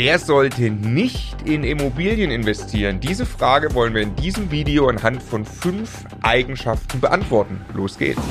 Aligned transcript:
Wer 0.00 0.20
sollte 0.20 0.70
nicht 0.70 1.42
in 1.44 1.64
Immobilien 1.64 2.30
investieren? 2.30 3.00
Diese 3.00 3.26
Frage 3.26 3.74
wollen 3.74 3.94
wir 3.94 4.02
in 4.02 4.14
diesem 4.14 4.48
Video 4.52 4.86
anhand 4.86 5.20
von 5.20 5.44
fünf 5.44 6.04
Eigenschaften 6.22 7.00
beantworten. 7.00 7.60
Los 7.74 7.98
geht's. 7.98 8.22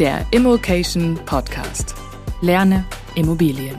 Der 0.00 0.26
Immokation 0.32 1.14
Podcast. 1.24 1.94
Lerne 2.40 2.84
Immobilien. 3.14 3.76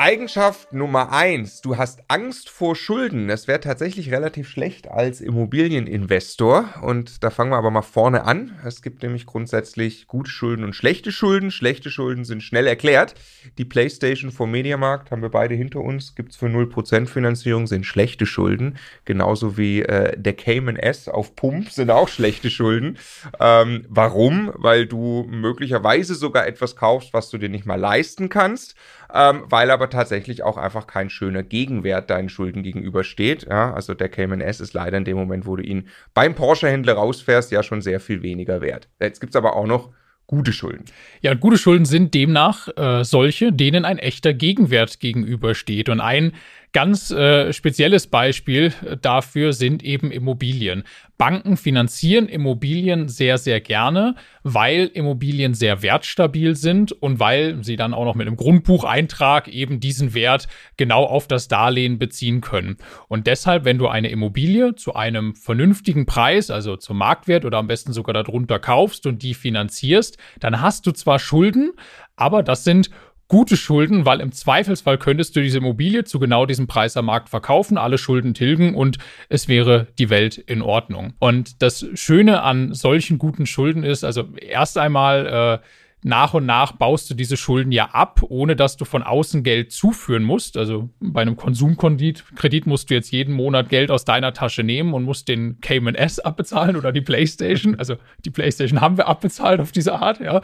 Eigenschaft 0.00 0.72
Nummer 0.72 1.12
eins, 1.12 1.60
du 1.60 1.76
hast 1.76 2.04
Angst 2.08 2.48
vor 2.48 2.74
Schulden. 2.74 3.28
Das 3.28 3.46
wäre 3.46 3.60
tatsächlich 3.60 4.10
relativ 4.10 4.48
schlecht 4.48 4.88
als 4.88 5.20
Immobilieninvestor. 5.20 6.70
Und 6.80 7.22
da 7.22 7.28
fangen 7.28 7.50
wir 7.50 7.58
aber 7.58 7.70
mal 7.70 7.82
vorne 7.82 8.24
an. 8.24 8.58
Es 8.64 8.80
gibt 8.80 9.02
nämlich 9.02 9.26
grundsätzlich 9.26 10.06
gute 10.06 10.30
Schulden 10.30 10.64
und 10.64 10.74
schlechte 10.74 11.12
Schulden. 11.12 11.50
Schlechte 11.50 11.90
Schulden 11.90 12.24
sind 12.24 12.42
schnell 12.42 12.66
erklärt. 12.66 13.14
Die 13.58 13.66
PlayStation 13.66 14.30
vom 14.30 14.50
Mediamarkt 14.50 15.10
haben 15.10 15.20
wir 15.20 15.28
beide 15.28 15.54
hinter 15.54 15.80
uns. 15.80 16.14
Gibt 16.14 16.32
es 16.32 16.38
für 16.38 16.46
0% 16.46 17.06
Finanzierung, 17.06 17.66
sind 17.66 17.84
schlechte 17.84 18.24
Schulden. 18.24 18.78
Genauso 19.04 19.58
wie 19.58 19.82
äh, 19.82 20.18
der 20.18 20.32
Cayman 20.32 20.76
S 20.76 21.10
auf 21.10 21.36
Pump 21.36 21.70
sind 21.70 21.90
auch 21.90 22.08
schlechte 22.08 22.48
Schulden. 22.48 22.96
Ähm, 23.38 23.84
warum? 23.90 24.50
Weil 24.54 24.86
du 24.86 25.26
möglicherweise 25.28 26.14
sogar 26.14 26.46
etwas 26.46 26.74
kaufst, 26.74 27.12
was 27.12 27.28
du 27.28 27.36
dir 27.36 27.50
nicht 27.50 27.66
mal 27.66 27.78
leisten 27.78 28.30
kannst 28.30 28.74
ähm, 29.14 29.44
weil 29.48 29.70
aber 29.70 29.90
tatsächlich 29.90 30.42
auch 30.42 30.56
einfach 30.56 30.86
kein 30.86 31.10
schöner 31.10 31.42
Gegenwert 31.42 32.10
deinen 32.10 32.28
Schulden 32.28 32.62
gegenübersteht. 32.62 33.46
Ja? 33.48 33.72
Also 33.72 33.94
der 33.94 34.08
Cayman 34.08 34.40
S 34.40 34.60
ist 34.60 34.74
leider 34.74 34.98
in 34.98 35.04
dem 35.04 35.16
Moment, 35.16 35.46
wo 35.46 35.56
du 35.56 35.62
ihn 35.62 35.88
beim 36.14 36.34
Porsche-Händler 36.34 36.94
rausfährst, 36.94 37.50
ja 37.50 37.62
schon 37.62 37.82
sehr 37.82 38.00
viel 38.00 38.22
weniger 38.22 38.60
wert. 38.60 38.88
Jetzt 39.00 39.20
gibt 39.20 39.34
es 39.34 39.36
aber 39.36 39.56
auch 39.56 39.66
noch 39.66 39.90
gute 40.30 40.52
Schulden. 40.52 40.84
Ja, 41.22 41.34
gute 41.34 41.58
Schulden 41.58 41.84
sind 41.84 42.14
demnach 42.14 42.68
äh, 42.76 43.02
solche, 43.02 43.52
denen 43.52 43.84
ein 43.84 43.98
echter 43.98 44.32
Gegenwert 44.32 45.00
gegenübersteht. 45.00 45.88
Und 45.88 46.00
ein 46.00 46.34
Ganz 46.72 47.10
äh, 47.10 47.52
spezielles 47.52 48.06
Beispiel 48.06 48.72
dafür 49.02 49.52
sind 49.52 49.82
eben 49.82 50.12
Immobilien. 50.12 50.84
Banken 51.18 51.56
finanzieren 51.56 52.28
Immobilien 52.28 53.08
sehr, 53.08 53.38
sehr 53.38 53.60
gerne, 53.60 54.14
weil 54.44 54.86
Immobilien 54.86 55.52
sehr 55.52 55.82
wertstabil 55.82 56.54
sind 56.54 56.92
und 56.92 57.18
weil 57.18 57.62
sie 57.64 57.74
dann 57.74 57.92
auch 57.92 58.04
noch 58.04 58.14
mit 58.14 58.28
einem 58.28 58.36
Grundbucheintrag 58.36 59.48
eben 59.48 59.80
diesen 59.80 60.14
Wert 60.14 60.46
genau 60.76 61.04
auf 61.04 61.26
das 61.26 61.48
Darlehen 61.48 61.98
beziehen 61.98 62.40
können. 62.40 62.76
Und 63.08 63.26
deshalb, 63.26 63.64
wenn 63.64 63.76
du 63.76 63.88
eine 63.88 64.08
Immobilie 64.08 64.76
zu 64.76 64.94
einem 64.94 65.34
vernünftigen 65.34 66.06
Preis, 66.06 66.50
also 66.50 66.76
zum 66.76 66.98
Marktwert 66.98 67.44
oder 67.44 67.58
am 67.58 67.66
besten 67.66 67.92
sogar 67.92 68.14
darunter 68.14 68.60
kaufst 68.60 69.06
und 69.06 69.22
die 69.22 69.34
finanzierst, 69.34 70.18
dann 70.38 70.60
hast 70.60 70.86
du 70.86 70.92
zwar 70.92 71.18
Schulden, 71.18 71.72
aber 72.14 72.42
das 72.42 72.64
sind 72.64 72.90
gute 73.30 73.56
Schulden, 73.56 74.04
weil 74.04 74.20
im 74.20 74.32
Zweifelsfall 74.32 74.98
könntest 74.98 75.36
du 75.36 75.40
diese 75.40 75.58
Immobilie 75.58 76.02
zu 76.02 76.18
genau 76.18 76.46
diesem 76.46 76.66
Preis 76.66 76.96
am 76.96 77.06
Markt 77.06 77.28
verkaufen, 77.28 77.78
alle 77.78 77.96
Schulden 77.96 78.34
tilgen 78.34 78.74
und 78.74 78.98
es 79.28 79.46
wäre 79.46 79.86
die 80.00 80.10
Welt 80.10 80.36
in 80.36 80.62
Ordnung. 80.62 81.14
Und 81.20 81.62
das 81.62 81.86
Schöne 81.94 82.42
an 82.42 82.74
solchen 82.74 83.18
guten 83.18 83.46
Schulden 83.46 83.84
ist, 83.84 84.02
also 84.02 84.24
erst 84.36 84.76
einmal 84.78 85.60
äh, 85.62 85.66
nach 86.02 86.34
und 86.34 86.46
nach 86.46 86.72
baust 86.72 87.10
du 87.10 87.14
diese 87.14 87.36
Schulden 87.36 87.72
ja 87.72 87.90
ab, 87.90 88.22
ohne 88.28 88.56
dass 88.56 88.76
du 88.76 88.84
von 88.84 89.02
außen 89.02 89.42
Geld 89.42 89.72
zuführen 89.72 90.22
musst. 90.22 90.56
Also 90.56 90.90
bei 91.00 91.22
einem 91.22 91.36
Konsumkredit 91.36 92.24
Kredit 92.36 92.66
musst 92.66 92.90
du 92.90 92.94
jetzt 92.94 93.10
jeden 93.10 93.34
Monat 93.34 93.68
Geld 93.68 93.90
aus 93.90 94.04
deiner 94.04 94.32
Tasche 94.32 94.62
nehmen 94.62 94.94
und 94.94 95.04
musst 95.04 95.28
den 95.28 95.60
Cayman 95.60 95.94
S 95.94 96.18
abbezahlen 96.18 96.76
oder 96.76 96.92
die 96.92 97.00
PlayStation. 97.00 97.74
Also 97.76 97.96
die 98.24 98.30
PlayStation 98.30 98.80
haben 98.80 98.96
wir 98.96 99.08
abbezahlt 99.08 99.60
auf 99.60 99.72
diese 99.72 99.94
Art, 99.94 100.20
ja. 100.20 100.40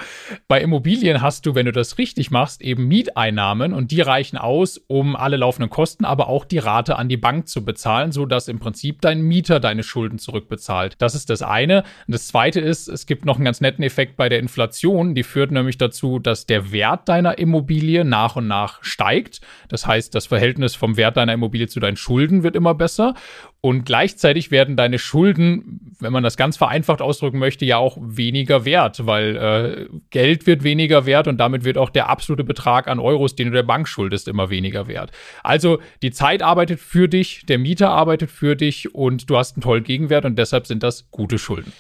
Bei 0.48 0.60
Immobilien 0.60 1.22
hast 1.22 1.46
du, 1.46 1.54
wenn 1.54 1.66
du 1.66 1.72
das 1.72 1.98
richtig 1.98 2.30
machst, 2.30 2.62
eben 2.62 2.86
Mieteinnahmen 2.88 3.72
und 3.72 3.91
die 3.91 4.00
reichen 4.00 4.36
aus, 4.36 4.78
um 4.86 5.16
alle 5.16 5.36
laufenden 5.36 5.70
Kosten, 5.70 6.04
aber 6.04 6.28
auch 6.28 6.44
die 6.44 6.58
Rate 6.58 6.96
an 6.96 7.08
die 7.08 7.16
Bank 7.16 7.48
zu 7.48 7.64
bezahlen, 7.64 8.12
so 8.12 8.26
dass 8.26 8.48
im 8.48 8.58
Prinzip 8.58 9.00
dein 9.00 9.22
Mieter 9.22 9.60
deine 9.60 9.82
Schulden 9.82 10.19
zurückbezahlt. 10.19 10.97
Das 10.98 11.14
ist 11.14 11.31
das 11.31 11.42
eine. 11.42 11.82
Und 12.06 12.14
das 12.14 12.28
zweite 12.28 12.60
ist, 12.60 12.88
es 12.88 13.06
gibt 13.06 13.25
noch 13.25 13.36
einen 13.36 13.44
ganz 13.44 13.60
netten 13.60 13.84
Effekt 13.84 14.16
bei 14.16 14.28
der 14.28 14.38
Inflation, 14.38 15.14
die 15.14 15.22
führt 15.22 15.45
führt 15.46 15.52
nämlich 15.52 15.78
dazu, 15.78 16.18
dass 16.18 16.46
der 16.46 16.72
Wert 16.72 17.08
deiner 17.08 17.38
Immobilie 17.38 18.04
nach 18.04 18.34
und 18.34 18.48
nach 18.48 18.82
steigt. 18.82 19.40
Das 19.68 19.86
heißt, 19.86 20.12
das 20.14 20.26
Verhältnis 20.26 20.74
vom 20.74 20.96
Wert 20.96 21.16
deiner 21.16 21.34
Immobilie 21.34 21.68
zu 21.68 21.78
deinen 21.78 21.96
Schulden 21.96 22.42
wird 22.42 22.56
immer 22.56 22.74
besser. 22.74 23.14
Und 23.60 23.84
gleichzeitig 23.84 24.50
werden 24.50 24.76
deine 24.76 24.98
Schulden, 24.98 25.94
wenn 26.00 26.12
man 26.12 26.24
das 26.24 26.36
ganz 26.36 26.56
vereinfacht 26.56 27.00
ausdrücken 27.00 27.38
möchte, 27.38 27.64
ja 27.64 27.76
auch 27.76 27.96
weniger 28.00 28.64
wert, 28.64 29.06
weil 29.06 29.36
äh, 29.36 29.96
Geld 30.10 30.46
wird 30.46 30.64
weniger 30.64 31.06
wert 31.06 31.28
und 31.28 31.38
damit 31.38 31.64
wird 31.64 31.78
auch 31.78 31.90
der 31.90 32.08
absolute 32.08 32.44
Betrag 32.44 32.88
an 32.88 32.98
Euros, 32.98 33.36
den 33.36 33.48
du 33.48 33.52
der 33.52 33.62
Bank 33.62 33.86
schuldest, 33.86 34.26
immer 34.26 34.50
weniger 34.50 34.88
wert. 34.88 35.12
Also 35.44 35.78
die 36.02 36.10
Zeit 36.10 36.42
arbeitet 36.42 36.80
für 36.80 37.08
dich, 37.08 37.46
der 37.46 37.58
Mieter 37.58 37.90
arbeitet 37.90 38.30
für 38.30 38.56
dich 38.56 38.94
und 38.94 39.30
du 39.30 39.36
hast 39.36 39.56
einen 39.56 39.62
tollen 39.62 39.84
Gegenwert 39.84 40.24
und 40.24 40.36
deshalb 40.38 40.66
sind 40.66 40.82
das 40.82 41.10
gute 41.10 41.38
Schulden. 41.38 41.72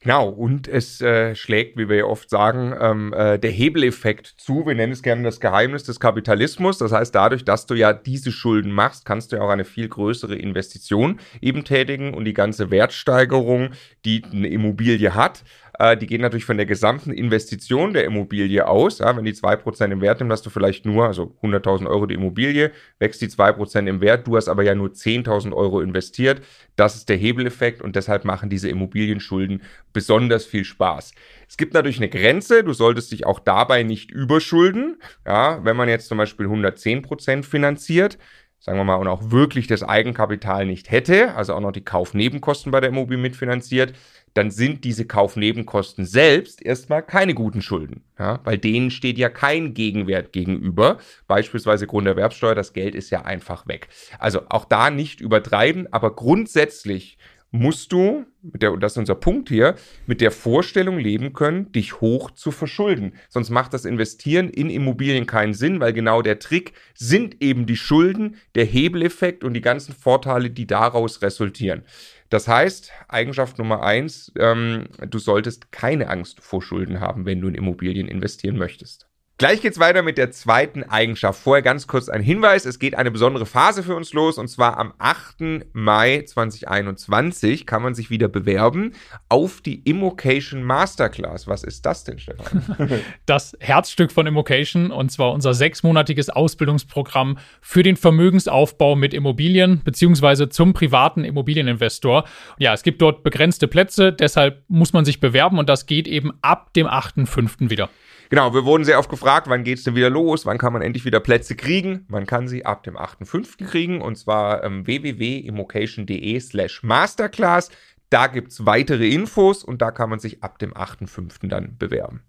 Genau, 0.00 0.28
und 0.28 0.68
es 0.68 1.00
äh, 1.00 1.34
schlägt, 1.34 1.76
wie 1.76 1.88
wir 1.88 1.96
ja 1.96 2.04
oft 2.04 2.30
sagen, 2.30 2.72
ähm, 2.80 3.12
äh, 3.12 3.36
der 3.36 3.50
Hebeleffekt 3.50 4.28
zu. 4.38 4.64
Wir 4.64 4.76
nennen 4.76 4.92
es 4.92 5.02
gerne 5.02 5.24
das 5.24 5.40
Geheimnis 5.40 5.82
des 5.82 5.98
Kapitalismus. 5.98 6.78
Das 6.78 6.92
heißt, 6.92 7.12
dadurch, 7.12 7.44
dass 7.44 7.66
du 7.66 7.74
ja 7.74 7.92
diese 7.92 8.30
Schulden 8.30 8.70
machst, 8.70 9.04
kannst 9.04 9.32
du 9.32 9.36
ja 9.36 9.42
auch 9.42 9.48
eine 9.48 9.64
viel 9.64 9.88
größere 9.88 10.36
Investition 10.36 11.18
eben 11.40 11.64
tätigen 11.64 12.14
und 12.14 12.26
die 12.26 12.34
ganze 12.34 12.70
Wertsteigerung, 12.70 13.70
die 14.04 14.22
eine 14.30 14.46
Immobilie 14.46 15.16
hat, 15.16 15.42
äh, 15.78 15.96
die 15.96 16.06
gehen 16.06 16.20
natürlich 16.20 16.44
von 16.44 16.56
der 16.56 16.66
gesamten 16.66 17.12
Investition 17.12 17.92
der 17.92 18.04
Immobilie 18.04 18.66
aus. 18.66 18.98
Ja, 18.98 19.16
wenn 19.16 19.24
die 19.24 19.32
2% 19.32 19.92
im 19.92 20.00
Wert 20.00 20.18
nimmt, 20.18 20.32
hast 20.32 20.44
du 20.44 20.50
vielleicht 20.50 20.84
nur, 20.84 21.06
also 21.06 21.36
100.000 21.42 21.86
Euro 21.86 22.06
die 22.06 22.14
Immobilie, 22.14 22.72
wächst 22.98 23.20
die 23.22 23.28
2% 23.28 23.86
im 23.86 24.00
Wert, 24.00 24.26
du 24.26 24.36
hast 24.36 24.48
aber 24.48 24.64
ja 24.64 24.74
nur 24.74 24.88
10.000 24.88 25.52
Euro 25.52 25.80
investiert. 25.80 26.42
Das 26.76 26.96
ist 26.96 27.08
der 27.08 27.16
Hebeleffekt 27.16 27.80
und 27.80 27.94
deshalb 27.94 28.24
machen 28.24 28.50
diese 28.50 28.68
Immobilienschulden 28.68 29.62
besonders 29.92 30.44
viel 30.44 30.64
Spaß. 30.64 31.12
Es 31.48 31.56
gibt 31.56 31.74
natürlich 31.74 31.98
eine 31.98 32.08
Grenze, 32.08 32.64
du 32.64 32.72
solltest 32.72 33.12
dich 33.12 33.24
auch 33.24 33.38
dabei 33.38 33.84
nicht 33.84 34.10
überschulden. 34.10 35.00
Ja, 35.24 35.64
wenn 35.64 35.76
man 35.76 35.88
jetzt 35.88 36.08
zum 36.08 36.18
Beispiel 36.18 36.46
110% 36.46 37.44
finanziert, 37.44 38.18
sagen 38.60 38.78
wir 38.78 38.84
mal, 38.84 38.96
und 38.96 39.08
auch 39.08 39.30
wirklich 39.30 39.66
das 39.66 39.82
Eigenkapital 39.82 40.66
nicht 40.66 40.90
hätte, 40.90 41.34
also 41.36 41.54
auch 41.54 41.60
noch 41.60 41.72
die 41.72 41.84
Kaufnebenkosten 41.84 42.72
bei 42.72 42.80
der 42.80 42.90
Immobilie 42.90 43.22
mitfinanziert, 43.22 43.94
dann 44.34 44.50
sind 44.50 44.84
diese 44.84 45.06
Kaufnebenkosten 45.06 46.04
selbst 46.04 46.64
erstmal 46.64 47.02
keine 47.02 47.34
guten 47.34 47.62
Schulden, 47.62 48.02
ja, 48.18 48.40
weil 48.44 48.58
denen 48.58 48.90
steht 48.90 49.18
ja 49.18 49.28
kein 49.28 49.74
Gegenwert 49.74 50.32
gegenüber, 50.32 50.98
beispielsweise 51.26 51.86
Grunderwerbsteuer, 51.86 52.54
das 52.54 52.72
Geld 52.72 52.94
ist 52.94 53.10
ja 53.10 53.22
einfach 53.22 53.66
weg. 53.66 53.88
Also 54.18 54.42
auch 54.48 54.64
da 54.64 54.90
nicht 54.90 55.20
übertreiben, 55.20 55.92
aber 55.92 56.14
grundsätzlich 56.14 57.18
musst 57.50 57.92
du, 57.92 58.26
der, 58.42 58.76
das 58.76 58.92
ist 58.92 58.98
unser 58.98 59.14
Punkt 59.14 59.48
hier, 59.48 59.74
mit 60.06 60.20
der 60.20 60.30
Vorstellung 60.30 60.98
leben 60.98 61.32
können, 61.32 61.72
dich 61.72 62.00
hoch 62.00 62.30
zu 62.30 62.50
verschulden. 62.50 63.14
Sonst 63.28 63.50
macht 63.50 63.72
das 63.72 63.84
Investieren 63.84 64.50
in 64.50 64.68
Immobilien 64.68 65.26
keinen 65.26 65.54
Sinn, 65.54 65.80
weil 65.80 65.92
genau 65.92 66.20
der 66.20 66.38
Trick 66.38 66.72
sind 66.94 67.42
eben 67.42 67.66
die 67.66 67.76
Schulden, 67.76 68.36
der 68.54 68.64
Hebeleffekt 68.64 69.44
und 69.44 69.54
die 69.54 69.60
ganzen 69.60 69.94
Vorteile, 69.94 70.50
die 70.50 70.66
daraus 70.66 71.22
resultieren. 71.22 71.84
Das 72.30 72.46
heißt, 72.46 72.92
Eigenschaft 73.08 73.58
Nummer 73.58 73.82
eins, 73.82 74.32
ähm, 74.38 74.88
du 75.08 75.18
solltest 75.18 75.72
keine 75.72 76.08
Angst 76.08 76.40
vor 76.40 76.60
Schulden 76.62 77.00
haben, 77.00 77.24
wenn 77.24 77.40
du 77.40 77.48
in 77.48 77.54
Immobilien 77.54 78.08
investieren 78.08 78.58
möchtest. 78.58 79.07
Gleich 79.38 79.60
geht's 79.60 79.78
weiter 79.78 80.02
mit 80.02 80.18
der 80.18 80.32
zweiten 80.32 80.82
Eigenschaft. 80.82 81.40
Vorher 81.40 81.62
ganz 81.62 81.86
kurz 81.86 82.08
ein 82.08 82.20
Hinweis. 82.20 82.66
Es 82.66 82.80
geht 82.80 82.96
eine 82.96 83.12
besondere 83.12 83.46
Phase 83.46 83.84
für 83.84 83.94
uns 83.94 84.12
los 84.12 84.36
und 84.36 84.48
zwar 84.48 84.78
am 84.78 84.92
8. 84.98 85.64
Mai 85.72 86.24
2021 86.26 87.64
kann 87.64 87.80
man 87.80 87.94
sich 87.94 88.10
wieder 88.10 88.26
bewerben 88.26 88.94
auf 89.28 89.60
die 89.60 89.76
Immocation 89.88 90.64
Masterclass. 90.64 91.46
Was 91.46 91.62
ist 91.62 91.86
das 91.86 92.02
denn, 92.02 92.18
Stefan? 92.18 92.64
Das 93.26 93.56
Herzstück 93.60 94.10
von 94.10 94.26
Immocation 94.26 94.90
und 94.90 95.12
zwar 95.12 95.32
unser 95.32 95.54
sechsmonatiges 95.54 96.30
Ausbildungsprogramm 96.30 97.38
für 97.60 97.84
den 97.84 97.94
Vermögensaufbau 97.94 98.96
mit 98.96 99.14
Immobilien 99.14 99.82
beziehungsweise 99.84 100.48
zum 100.48 100.72
privaten 100.72 101.22
Immobilieninvestor. 101.22 102.24
Ja, 102.58 102.74
es 102.74 102.82
gibt 102.82 103.00
dort 103.00 103.22
begrenzte 103.22 103.68
Plätze, 103.68 104.12
deshalb 104.12 104.64
muss 104.66 104.92
man 104.92 105.04
sich 105.04 105.20
bewerben 105.20 105.60
und 105.60 105.68
das 105.68 105.86
geht 105.86 106.08
eben 106.08 106.32
ab 106.42 106.72
dem 106.74 106.88
8.5. 106.88 107.70
wieder. 107.70 107.88
Genau, 108.30 108.52
wir 108.52 108.64
wurden 108.64 108.84
sehr 108.84 108.98
oft 108.98 109.08
gefragt, 109.08 109.48
wann 109.48 109.64
geht's 109.64 109.84
denn 109.84 109.94
wieder 109.94 110.10
los? 110.10 110.44
Wann 110.44 110.58
kann 110.58 110.72
man 110.72 110.82
endlich 110.82 111.04
wieder 111.06 111.20
Plätze 111.20 111.56
kriegen? 111.56 112.04
Man 112.08 112.26
kann 112.26 112.46
sie 112.46 112.66
ab 112.66 112.82
dem 112.82 112.96
8.5. 112.96 113.64
kriegen 113.66 114.02
und 114.02 114.16
zwar 114.16 114.62
ähm, 114.64 114.86
www.immocation.de 114.86 116.38
slash 116.40 116.82
masterclass. 116.82 117.70
Da 118.10 118.26
gibt's 118.26 118.66
weitere 118.66 119.08
Infos 119.08 119.64
und 119.64 119.80
da 119.80 119.90
kann 119.90 120.10
man 120.10 120.18
sich 120.18 120.42
ab 120.42 120.58
dem 120.58 120.74
8.5. 120.74 121.48
dann 121.48 121.76
bewerben. 121.78 122.22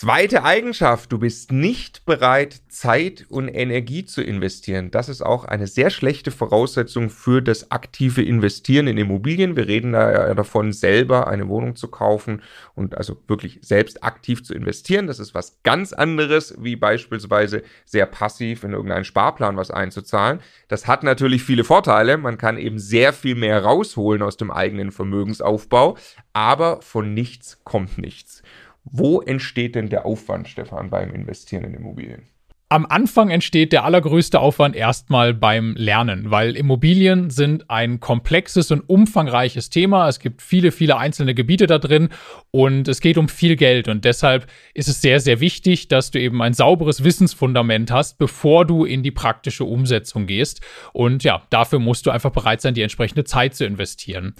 Zweite 0.00 0.44
Eigenschaft, 0.44 1.10
du 1.10 1.18
bist 1.18 1.50
nicht 1.50 2.06
bereit, 2.06 2.60
Zeit 2.68 3.26
und 3.30 3.48
Energie 3.48 4.04
zu 4.04 4.22
investieren. 4.22 4.92
Das 4.92 5.08
ist 5.08 5.22
auch 5.22 5.44
eine 5.44 5.66
sehr 5.66 5.90
schlechte 5.90 6.30
Voraussetzung 6.30 7.10
für 7.10 7.42
das 7.42 7.72
aktive 7.72 8.22
Investieren 8.22 8.86
in 8.86 8.96
Immobilien. 8.96 9.56
Wir 9.56 9.66
reden 9.66 9.94
da 9.94 10.12
ja 10.28 10.34
davon, 10.34 10.72
selber 10.72 11.26
eine 11.26 11.48
Wohnung 11.48 11.74
zu 11.74 11.88
kaufen 11.88 12.42
und 12.76 12.96
also 12.96 13.20
wirklich 13.26 13.58
selbst 13.62 14.04
aktiv 14.04 14.44
zu 14.44 14.54
investieren. 14.54 15.08
Das 15.08 15.18
ist 15.18 15.34
was 15.34 15.64
ganz 15.64 15.92
anderes, 15.92 16.54
wie 16.60 16.76
beispielsweise 16.76 17.64
sehr 17.84 18.06
passiv 18.06 18.62
in 18.62 18.74
irgendeinen 18.74 19.04
Sparplan 19.04 19.56
was 19.56 19.72
einzuzahlen. 19.72 20.38
Das 20.68 20.86
hat 20.86 21.02
natürlich 21.02 21.42
viele 21.42 21.64
Vorteile. 21.64 22.18
Man 22.18 22.38
kann 22.38 22.56
eben 22.56 22.78
sehr 22.78 23.12
viel 23.12 23.34
mehr 23.34 23.64
rausholen 23.64 24.22
aus 24.22 24.36
dem 24.36 24.52
eigenen 24.52 24.92
Vermögensaufbau, 24.92 25.98
aber 26.32 26.82
von 26.82 27.14
nichts 27.14 27.58
kommt 27.64 27.98
nichts. 27.98 28.44
Wo 28.90 29.20
entsteht 29.20 29.74
denn 29.74 29.88
der 29.88 30.06
Aufwand, 30.06 30.48
Stefan, 30.48 30.90
beim 30.90 31.12
Investieren 31.12 31.64
in 31.64 31.74
Immobilien? 31.74 32.22
Am 32.70 32.84
Anfang 32.84 33.30
entsteht 33.30 33.72
der 33.72 33.84
allergrößte 33.84 34.40
Aufwand 34.40 34.76
erstmal 34.76 35.32
beim 35.32 35.74
Lernen, 35.74 36.30
weil 36.30 36.54
Immobilien 36.54 37.30
sind 37.30 37.70
ein 37.70 37.98
komplexes 37.98 38.70
und 38.70 38.80
umfangreiches 38.80 39.70
Thema. 39.70 40.06
Es 40.06 40.18
gibt 40.18 40.42
viele, 40.42 40.70
viele 40.70 40.98
einzelne 40.98 41.34
Gebiete 41.34 41.66
da 41.66 41.78
drin 41.78 42.10
und 42.50 42.86
es 42.86 43.00
geht 43.00 43.16
um 43.16 43.30
viel 43.30 43.56
Geld 43.56 43.88
und 43.88 44.04
deshalb 44.04 44.48
ist 44.74 44.88
es 44.88 45.00
sehr, 45.00 45.18
sehr 45.18 45.40
wichtig, 45.40 45.88
dass 45.88 46.10
du 46.10 46.20
eben 46.20 46.42
ein 46.42 46.52
sauberes 46.52 47.04
Wissensfundament 47.04 47.90
hast, 47.90 48.18
bevor 48.18 48.66
du 48.66 48.84
in 48.84 49.02
die 49.02 49.12
praktische 49.12 49.64
Umsetzung 49.64 50.26
gehst. 50.26 50.60
Und 50.92 51.24
ja, 51.24 51.40
dafür 51.48 51.78
musst 51.78 52.04
du 52.04 52.10
einfach 52.10 52.32
bereit 52.32 52.60
sein, 52.60 52.74
die 52.74 52.82
entsprechende 52.82 53.24
Zeit 53.24 53.54
zu 53.54 53.64
investieren 53.64 54.34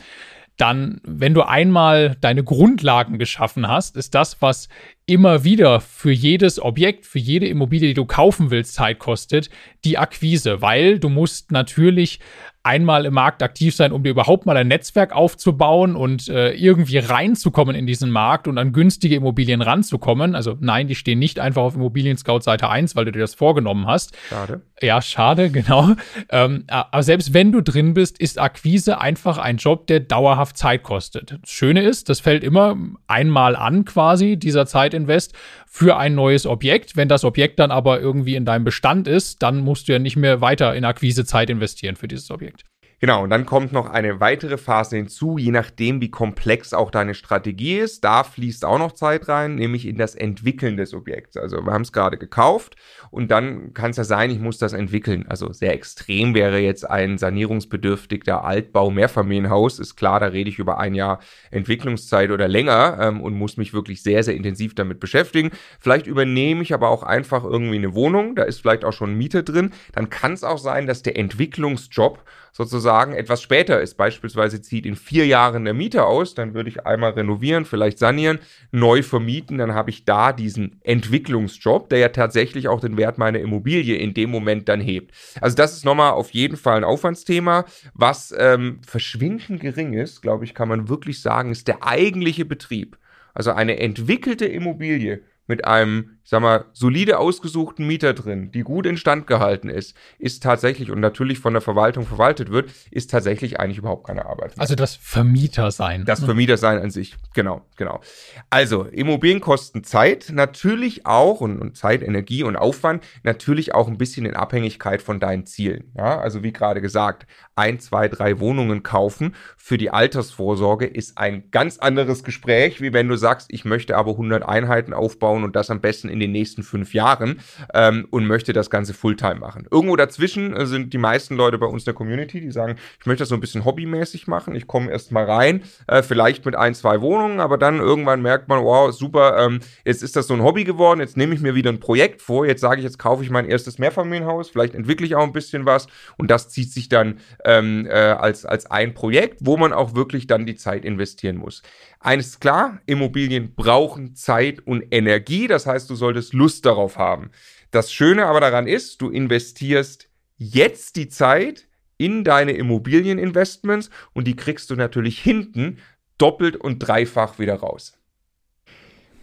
dann, 0.59 1.01
wenn 1.05 1.35
du 1.35 1.43
einmal 1.43 2.17
deine 2.21 2.45
Grundlagen 2.45 3.19
geschaffen 3.19 3.69
hast, 3.69 3.97
ist 3.97 4.15
das, 4.15 4.43
was 4.43 4.69
immer 5.07 5.45
wieder 5.45 5.81
für 5.81 6.11
jedes 6.11 6.61
Objekt, 6.61 7.07
für 7.07 7.21
jede 7.21 7.47
Immobilie, 7.47 7.89
die 7.89 7.95
du 7.95 8.05
kaufen 8.05 8.51
willst, 8.51 8.75
Zeit 8.75 8.99
kostet, 8.99 9.51
die 9.85 9.99
Akquise, 9.99 10.61
weil 10.61 10.99
du 10.99 11.09
musst 11.09 11.53
natürlich 11.53 12.19
einmal 12.63 13.07
im 13.07 13.15
Markt 13.15 13.43
aktiv 13.43 13.75
sein, 13.75 13.93
um 13.93 14.03
dir 14.03 14.11
überhaupt 14.11 14.45
mal 14.45 14.57
ein 14.57 14.69
Netzwerk 14.69 15.15
aufzubauen 15.15 15.97
und 15.97 16.29
äh, 16.29 16.53
irgendwie 16.53 16.99
reinzukommen 16.99 17.75
in 17.75 17.87
diesen 17.87 18.11
Markt 18.11 18.47
und 18.49 18.59
an 18.59 18.73
günstige 18.73 19.15
Immobilien 19.15 19.63
ranzukommen. 19.63 20.35
Also 20.35 20.57
nein, 20.61 20.89
die 20.89 20.95
stehen 20.95 21.19
nicht 21.19 21.41
einfach 21.41 21.63
auf 21.63 21.77
Immobilien 21.77 22.17
Scout 22.19 22.41
Seite 22.41 22.69
1, 22.69 22.97
weil 22.97 23.05
du 23.07 23.13
dir 23.13 23.21
das 23.21 23.35
vorgenommen 23.35 23.87
hast. 23.87 24.17
Schade. 24.29 24.63
Ja, 24.81 25.01
schade, 25.01 25.51
genau. 25.51 25.95
Ähm, 26.31 26.65
aber 26.69 27.03
selbst 27.03 27.33
wenn 27.33 27.53
du 27.53 27.63
drin 27.63 27.95
bist, 27.95 28.19
ist 28.19 28.39
Akquise 28.39 29.01
einfach 29.01 29.39
ein 29.39 29.57
Job, 29.57 29.87
der 29.87 30.01
dauerhaft 30.01 30.57
Zeit 30.57 30.83
kostet. 30.83 31.39
Das 31.43 31.51
Schöne 31.51 31.83
ist, 31.83 32.09
das 32.09 32.21
fällt 32.21 32.45
immer 32.45 32.77
einmal 33.07 33.57
an 33.57 33.85
quasi, 33.85 34.37
dieser 34.37 34.67
Zeitinvest 34.67 35.35
für 35.69 35.97
ein 35.97 36.15
neues 36.15 36.47
Objekt. 36.47 36.97
Wenn 36.97 37.09
das 37.09 37.25
Objekt 37.25 37.59
dann 37.59 37.71
aber 37.71 38.01
irgendwie 38.01 38.35
in 38.35 38.45
deinem 38.45 38.65
Bestand 38.65 39.07
ist, 39.07 39.43
dann 39.43 39.59
musst 39.59 39.89
du 39.89 39.93
ja 39.93 39.99
nicht 39.99 40.17
mehr 40.17 40.41
weiter 40.41 40.75
in 40.75 40.85
Akquisezeit 40.85 41.51
investieren 41.51 41.97
für 41.97 42.09
dieses 42.09 42.31
Objekt. 42.31 42.65
Genau, 43.01 43.23
und 43.23 43.31
dann 43.31 43.47
kommt 43.47 43.73
noch 43.73 43.89
eine 43.89 44.19
weitere 44.19 44.59
Phase 44.59 44.97
hinzu, 44.97 45.39
je 45.39 45.53
nachdem, 45.53 46.01
wie 46.01 46.11
komplex 46.11 46.75
auch 46.75 46.91
deine 46.91 47.15
Strategie 47.15 47.79
ist. 47.79 48.03
Da 48.03 48.25
fließt 48.25 48.65
auch 48.65 48.79
noch 48.79 48.91
Zeit 48.91 49.29
rein, 49.29 49.55
nämlich 49.55 49.87
in 49.87 49.99
das 49.99 50.17
Entwickeln 50.17 50.77
des 50.77 50.95
Objekts. 50.95 51.37
Also 51.37 51.65
wir 51.65 51.73
haben 51.73 51.83
es 51.83 51.93
gerade 51.93 52.19
gekauft 52.19 52.75
und 53.13 53.31
dann 53.31 53.73
kann 53.73 53.93
es 53.93 53.99
ja 53.99 54.05
sein, 54.05 54.31
ich 54.31 54.41
muss 54.41 54.59
das 54.59 54.73
entwickeln. 54.73 55.27
Also 55.29 55.53
sehr 55.53 55.75
extrem 55.75 56.35
wäre 56.35 56.59
jetzt 56.59 56.91
ein 56.91 57.19
sanierungsbedürftiger 57.19 58.45
Altbau 58.45 58.91
Mehrfamilienhaus. 58.91 59.79
Ist 59.79 59.95
klar, 59.95 60.19
da 60.19 60.27
rede 60.27 60.51
ich 60.51 60.59
über 60.59 60.81
ein 60.81 60.97
Jahr 60.97 61.21
Entwicklungszeit 61.53 62.33
oder 62.33 62.49
länger 62.49 62.99
ähm, 63.01 63.21
und 63.21 63.35
muss 63.35 63.57
mich 63.57 63.73
wirklich 63.73 64.03
sehr, 64.03 64.25
sehr 64.25 64.35
intensiv 64.35 64.75
damit 64.75 64.99
beschäftigen. 64.99 65.53
Vielleicht 65.79 66.09
übernehme 66.09 66.63
ich 66.63 66.75
aber 66.75 66.89
auch 66.89 67.05
einfach 67.05 67.45
irgendwie 67.45 67.77
eine 67.77 67.95
Wohnung, 67.95 68.35
da 68.35 68.43
ist 68.43 68.61
vielleicht 68.61 68.85
auch 68.85 68.93
schon 68.93 69.15
Miete 69.15 69.45
drin. 69.45 69.71
Dann 69.93 70.11
kann 70.11 70.33
es 70.33 70.43
auch 70.43 70.59
sein, 70.59 70.89
dass 70.89 71.03
der 71.05 71.17
Entwicklungsjob 71.17 72.25
sozusagen 72.53 73.13
etwas 73.13 73.43
später 73.43 73.81
ist. 73.81 73.95
Beispielsweise 73.97 74.61
zieht 74.61 74.87
in 74.87 74.97
vier 74.97 75.27
Jahren 75.27 75.65
der 75.65 75.75
Mieter 75.75 76.07
aus, 76.07 76.35
dann 76.35 76.55
würde 76.55 76.69
ich 76.69 76.87
einmal 76.87 77.13
renovieren, 77.13 77.65
vielleicht 77.65 77.99
sanieren, 77.99 78.39
neu 78.71 79.03
vermieten, 79.03 79.59
dann 79.59 79.75
habe 79.75 79.91
ich 79.91 80.05
da 80.05 80.33
diesen 80.33 80.81
Entwicklungsjob, 80.83 81.89
der 81.89 81.99
ja 81.99 82.09
tatsächlich 82.09 82.69
auch 82.69 82.81
den 82.81 82.97
Wert 82.97 83.19
meiner 83.19 83.41
Immobilie 83.41 83.97
in 83.97 84.15
dem 84.15 84.31
Moment 84.31 84.69
dann 84.69 84.81
hebt. 84.81 85.15
Also 85.41 85.57
das 85.57 85.75
ist 85.75 85.85
nochmal 85.85 86.13
auf 86.13 86.31
jeden 86.31 86.57
Fall 86.57 86.77
ein 86.77 86.85
Aufwandsthema, 86.85 87.65
was 87.95 88.35
ähm, 88.37 88.81
verschwindend 88.87 89.61
gering 89.61 89.93
ist, 89.93 90.23
glaube 90.23 90.45
ich, 90.45 90.55
kann 90.55 90.69
man 90.69 90.89
wirklich 90.89 91.23
sagen, 91.23 91.51
ist 91.51 91.69
der 91.69 91.85
eigentliche 91.87 92.45
Betrieb. 92.45 92.99
Also 93.35 93.53
eine 93.53 93.79
entwickelte 93.79 94.47
Immobilie 94.47 95.23
mit 95.49 95.65
einem 95.65 96.19
ich 96.29 96.31
sag 96.31 96.43
mal, 96.43 96.67
solide 96.75 97.19
ausgesuchten 97.19 97.87
Mieter 97.87 98.13
drin, 98.13 98.51
die 98.53 98.61
gut 98.61 98.85
instand 98.85 99.27
gehalten 99.27 99.71
ist, 99.71 99.97
ist 100.19 100.43
tatsächlich 100.43 100.91
und 100.91 101.01
natürlich 101.01 101.39
von 101.39 101.55
der 101.55 101.63
Verwaltung 101.63 102.05
verwaltet 102.05 102.51
wird, 102.51 102.71
ist 102.91 103.11
tatsächlich 103.11 103.59
eigentlich 103.59 103.79
überhaupt 103.79 104.07
keine 104.07 104.27
Arbeit. 104.27 104.55
Mehr. 104.55 104.61
Also 104.61 104.75
das 104.75 104.95
Vermieter 104.95 105.71
sein. 105.71 106.05
Das 106.05 106.23
Vermieter 106.23 106.59
sein 106.59 106.83
an 106.83 106.91
sich, 106.91 107.17
genau, 107.33 107.63
genau. 107.77 108.03
Also 108.51 108.85
Immobilien 108.85 109.41
kosten 109.41 109.85
Zeit, 109.85 110.29
natürlich 110.31 111.07
auch 111.07 111.41
und, 111.41 111.63
und 111.63 111.79
Zeit, 111.79 112.03
Energie 112.03 112.43
und 112.43 112.57
Aufwand, 112.57 113.03
natürlich 113.23 113.75
auch 113.75 113.89
ein 113.89 113.97
bisschen 113.97 114.27
in 114.27 114.37
Abhängigkeit 114.37 115.01
von 115.01 115.21
deinen 115.21 115.47
Zielen. 115.47 115.93
Ja, 115.97 116.21
also 116.21 116.43
wie 116.43 116.53
gerade 116.53 116.83
gesagt, 116.83 117.27
ein, 117.57 117.81
zwei, 117.81 118.07
drei 118.09 118.39
Wohnungen 118.39 118.83
kaufen 118.83 119.35
für 119.57 119.79
die 119.79 119.91
Altersvorsorge 119.91 120.85
ist 120.85 121.17
ein 121.17 121.51
ganz 121.51 121.79
anderes 121.79 122.23
Gespräch, 122.23 122.83
wie 122.83 122.93
wenn 122.93 123.09
du 123.09 123.17
sagst, 123.17 123.49
ich 123.51 123.65
möchte 123.65 123.97
aber 123.97 124.11
100 124.11 124.47
Einheiten 124.47 124.93
aufbauen 124.93 125.38
und 125.45 125.57
das 125.57 125.71
am 125.71 125.81
besten 125.81 126.09
in 126.09 126.19
in 126.19 126.21
den 126.21 126.33
nächsten 126.33 126.65
fünf 126.65 126.95
Jahren 126.95 127.41
ähm, 127.73 128.09
und 128.11 128.27
möchte 128.27 128.53
das 128.53 128.71
Ganze 128.71 128.93
Fulltime 128.93 129.37
machen. 129.37 129.67
Irgendwo 129.71 129.95
dazwischen 129.95 130.55
äh, 130.55 130.67
sind 130.67 130.93
die 130.93 130.99
meisten 130.99 131.37
Leute 131.37 131.59
bei 131.59 131.67
uns 131.67 131.83
in 131.83 131.87
der 131.87 131.95
Community, 131.95 132.41
die 132.41 132.51
sagen, 132.51 132.77
ich 132.99 133.07
möchte 133.07 133.23
das 133.23 133.29
so 133.29 133.37
ein 133.37 133.41
bisschen 133.41 133.65
hobbymäßig 133.65 134.27
machen. 134.27 134.57
Ich 134.57 134.67
komme 134.67 134.91
erst 134.91 135.13
mal 135.13 135.25
rein, 135.25 135.63
äh, 135.87 136.03
vielleicht 136.03 136.45
mit 136.45 136.57
ein, 136.57 136.75
zwei 136.75 137.01
Wohnungen, 137.01 137.39
aber 137.39 137.57
dann 137.57 137.79
irgendwann 137.79 138.21
merkt 138.21 138.49
man, 138.49 138.65
wow, 138.65 138.93
super, 138.93 139.39
ähm, 139.39 139.61
jetzt 139.85 140.03
ist 140.03 140.17
das 140.17 140.27
so 140.27 140.35
ein 140.35 140.43
Hobby 140.43 140.65
geworden, 140.65 141.01
jetzt 141.01 141.17
nehme 141.17 141.35
ich 141.35 141.41
mir 141.41 141.55
wieder 141.55 141.71
ein 141.71 141.81
Projekt 141.81 142.21
vor, 142.21 142.45
jetzt 142.47 142.61
sage 142.61 142.81
ich, 142.81 142.85
jetzt 142.85 142.99
kaufe 142.99 143.23
ich 143.23 143.31
mein 143.31 143.47
erstes 143.47 143.79
Mehrfamilienhaus, 143.79 144.51
vielleicht 144.51 144.75
entwickle 144.75 145.07
ich 145.07 145.15
auch 145.15 145.23
ein 145.23 145.33
bisschen 145.33 145.67
was 145.67 145.87
und 146.17 146.31
das 146.31 146.49
zieht 146.49 146.73
sich 146.73 146.89
dann 146.89 147.21
ähm, 147.45 147.87
äh, 147.87 147.93
als, 147.93 148.45
als 148.45 148.67
ein 148.71 148.95
Projekt, 148.95 149.39
wo 149.43 149.57
man 149.57 149.73
auch 149.73 149.95
wirklich 149.95 150.27
dann 150.27 150.47
die 150.47 150.57
Zeit 150.57 150.85
investieren 150.85 151.37
muss. 151.37 151.63
Eines 152.01 152.39
klar, 152.39 152.81
Immobilien 152.87 153.55
brauchen 153.55 154.15
Zeit 154.15 154.61
und 154.67 154.85
Energie, 154.91 155.49
das 155.49 155.67
heißt, 155.67 155.91
du 155.91 155.97
solltest 155.97 156.33
Lust 156.33 156.65
darauf 156.65 156.97
haben. 156.97 157.31
Das 157.71 157.93
Schöne 157.93 158.27
aber 158.27 158.41
daran 158.41 158.67
ist, 158.67 159.03
du 159.03 159.11
investierst 159.11 160.09
jetzt 160.37 160.97
die 160.97 161.09
Zeit 161.09 161.67
in 161.97 162.23
deine 162.23 162.53
Immobilieninvestments 162.53 163.91
und 164.13 164.27
die 164.27 164.37
kriegst 164.37 164.71
du 164.71 164.77
natürlich 164.77 165.19
hinten 165.19 165.79
doppelt 166.17 166.57
und 166.57 166.79
dreifach 166.79 167.39
wieder 167.39 167.57
raus. 167.57 167.99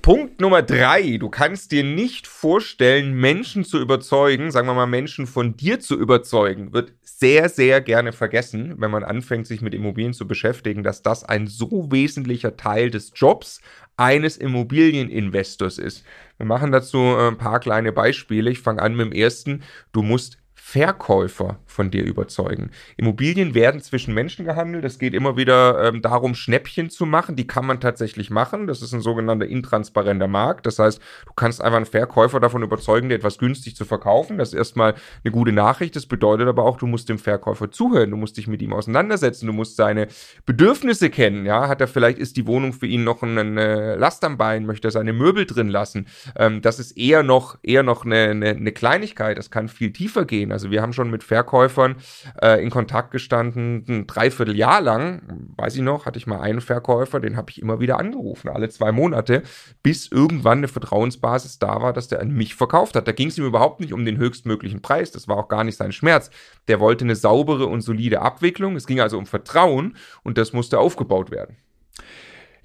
Punkt 0.01 0.39
Nummer 0.39 0.61
drei. 0.61 1.17
Du 1.17 1.29
kannst 1.29 1.71
dir 1.71 1.83
nicht 1.83 2.27
vorstellen, 2.27 3.15
Menschen 3.15 3.63
zu 3.63 3.79
überzeugen, 3.79 4.51
sagen 4.51 4.67
wir 4.67 4.75
mal 4.75 4.85
Menschen 4.85 5.25
von 5.25 5.57
dir 5.57 5.79
zu 5.79 5.97
überzeugen, 5.97 6.73
wird 6.73 6.93
sehr, 7.25 7.49
sehr 7.49 7.81
gerne 7.81 8.13
vergessen, 8.13 8.75
wenn 8.77 8.91
man 8.91 9.03
anfängt, 9.03 9.47
sich 9.47 9.59
mit 9.59 9.73
Immobilien 9.73 10.13
zu 10.13 10.27
beschäftigen, 10.27 10.83
dass 10.83 11.01
das 11.01 11.23
ein 11.23 11.47
so 11.47 11.87
wesentlicher 11.91 12.55
Teil 12.55 12.91
des 12.91 13.13
Jobs 13.15 13.61
eines 13.97 14.37
Immobilieninvestors 14.37 15.79
ist. 15.79 16.05
Wir 16.37 16.45
machen 16.45 16.71
dazu 16.71 16.99
äh, 16.99 17.29
ein 17.29 17.39
paar 17.39 17.59
kleine 17.59 17.91
Beispiele. 17.91 18.51
Ich 18.51 18.59
fange 18.59 18.79
an 18.79 18.95
mit 18.95 19.07
dem 19.07 19.11
ersten. 19.11 19.63
Du 19.91 20.03
musst 20.03 20.37
Verkäufer 20.57 21.59
von 21.65 21.91
dir 21.91 22.03
überzeugen. 22.03 22.71
Immobilien 22.97 23.53
werden 23.53 23.81
zwischen 23.81 24.13
Menschen 24.13 24.45
gehandelt. 24.45 24.85
Es 24.85 24.97
geht 24.97 25.13
immer 25.13 25.37
wieder 25.37 25.83
ähm, 25.83 26.01
darum, 26.01 26.33
Schnäppchen 26.33 26.89
zu 26.89 27.05
machen. 27.05 27.35
Die 27.35 27.45
kann 27.45 27.65
man 27.65 27.81
tatsächlich 27.81 28.29
machen. 28.29 28.65
Das 28.65 28.81
ist 28.81 28.93
ein 28.93 29.01
sogenannter 29.01 29.45
intransparenter 29.45 30.27
Markt. 30.27 30.65
Das 30.65 30.79
heißt, 30.79 30.99
du 31.27 31.33
kannst 31.35 31.61
einfach 31.61 31.75
einen 31.75 31.85
Verkäufer 31.85 32.39
davon 32.39 32.63
überzeugen, 32.63 33.09
dir 33.09 33.15
etwas 33.15 33.37
günstig 33.37 33.75
zu 33.75 33.85
verkaufen. 33.85 34.37
Das 34.37 34.49
ist 34.49 34.55
erstmal 34.55 34.95
eine 35.23 35.31
gute 35.31 35.51
Nachricht. 35.51 35.95
Das 35.95 36.07
bedeutet 36.07 36.47
aber 36.47 36.63
auch, 36.63 36.77
du 36.77 36.87
musst 36.87 37.09
dem 37.09 37.19
Verkäufer 37.19 37.69
zuhören. 37.69 38.11
Du 38.11 38.17
musst 38.17 38.37
dich 38.37 38.47
mit 38.47 38.61
ihm 38.61 38.73
auseinandersetzen. 38.73 39.47
Du 39.47 39.53
musst 39.53 39.75
seine 39.75 40.07
Bedürfnisse 40.45 41.09
kennen. 41.09 41.45
Ja, 41.45 41.67
hat 41.67 41.81
er 41.81 41.87
vielleicht, 41.87 42.17
ist 42.17 42.37
die 42.37 42.47
Wohnung 42.47 42.73
für 42.73 42.87
ihn 42.87 43.03
noch 43.03 43.21
eine 43.21 43.97
Last 43.97 44.23
am 44.23 44.37
Bein? 44.37 44.65
Möchte 44.65 44.87
er 44.87 44.91
seine 44.91 45.13
Möbel 45.13 45.45
drin 45.45 45.69
lassen? 45.69 46.07
Ähm, 46.37 46.61
das 46.61 46.79
ist 46.79 46.97
eher 46.97 47.23
noch, 47.23 47.59
eher 47.61 47.83
noch 47.83 48.05
eine, 48.05 48.29
eine, 48.29 48.49
eine 48.49 48.71
Kleinigkeit. 48.71 49.37
Das 49.37 49.51
kann 49.51 49.67
viel 49.67 49.91
tiefer 49.91 50.25
gehen. 50.25 50.44
Also 50.51 50.71
wir 50.71 50.81
haben 50.81 50.93
schon 50.93 51.09
mit 51.09 51.23
Verkäufern 51.23 51.95
äh, 52.41 52.63
in 52.63 52.69
Kontakt 52.69 53.11
gestanden, 53.11 53.85
ein 53.87 54.07
Dreivierteljahr 54.07 54.81
lang, 54.81 55.51
weiß 55.57 55.75
ich 55.75 55.81
noch, 55.81 56.05
hatte 56.05 56.17
ich 56.17 56.27
mal 56.27 56.39
einen 56.41 56.61
Verkäufer, 56.61 57.19
den 57.19 57.37
habe 57.37 57.51
ich 57.51 57.61
immer 57.61 57.79
wieder 57.79 57.99
angerufen, 57.99 58.49
alle 58.49 58.69
zwei 58.69 58.91
Monate, 58.91 59.43
bis 59.83 60.11
irgendwann 60.11 60.59
eine 60.59 60.67
Vertrauensbasis 60.67 61.59
da 61.59 61.81
war, 61.81 61.93
dass 61.93 62.07
der 62.07 62.21
an 62.21 62.31
mich 62.31 62.55
verkauft 62.55 62.95
hat. 62.95 63.07
Da 63.07 63.11
ging 63.11 63.29
es 63.29 63.37
ihm 63.37 63.45
überhaupt 63.45 63.79
nicht 63.79 63.93
um 63.93 64.05
den 64.05 64.17
höchstmöglichen 64.17 64.81
Preis, 64.81 65.11
das 65.11 65.27
war 65.27 65.37
auch 65.37 65.47
gar 65.47 65.63
nicht 65.63 65.77
sein 65.77 65.91
Schmerz. 65.91 66.29
Der 66.67 66.79
wollte 66.79 67.05
eine 67.05 67.15
saubere 67.15 67.67
und 67.67 67.81
solide 67.81 68.21
Abwicklung, 68.21 68.75
es 68.75 68.87
ging 68.87 68.99
also 68.99 69.17
um 69.17 69.25
Vertrauen 69.25 69.95
und 70.23 70.37
das 70.37 70.53
musste 70.53 70.79
aufgebaut 70.79 71.31
werden. 71.31 71.57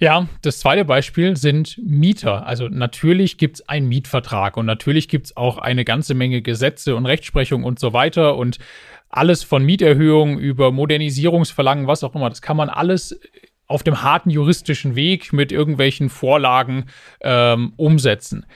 Ja, 0.02 0.26
das 0.40 0.61
zweite 0.61 0.87
Beispiel 0.87 1.37
sind 1.37 1.78
Mieter. 1.85 2.47
Also 2.47 2.69
natürlich 2.69 3.37
gibt 3.37 3.57
es 3.57 3.69
einen 3.69 3.87
Mietvertrag 3.87 4.57
und 4.57 4.64
natürlich 4.64 5.09
gibt 5.09 5.26
es 5.26 5.37
auch 5.37 5.59
eine 5.59 5.85
ganze 5.85 6.14
Menge 6.14 6.40
Gesetze 6.40 6.97
und 6.97 7.04
Rechtsprechung 7.04 7.64
und 7.64 7.78
so 7.78 7.92
weiter 7.92 8.37
und 8.37 8.59
alles 9.11 9.42
von 9.42 9.62
Mieterhöhungen 9.62 10.38
über 10.38 10.73
Modernisierungsverlangen, 10.73 11.87
was 11.87 12.02
auch 12.02 12.14
immer, 12.14 12.30
das 12.30 12.40
kann 12.40 12.57
man 12.57 12.71
alles 12.71 13.21
auf 13.66 13.83
dem 13.83 14.02
harten 14.02 14.30
juristischen 14.30 14.97
Weg 14.97 15.35
mit 15.35 15.52
irgendwelchen 15.52 16.09
Vorlagen 16.09 16.87
ähm, 17.21 17.75
umsetzen 17.76 18.47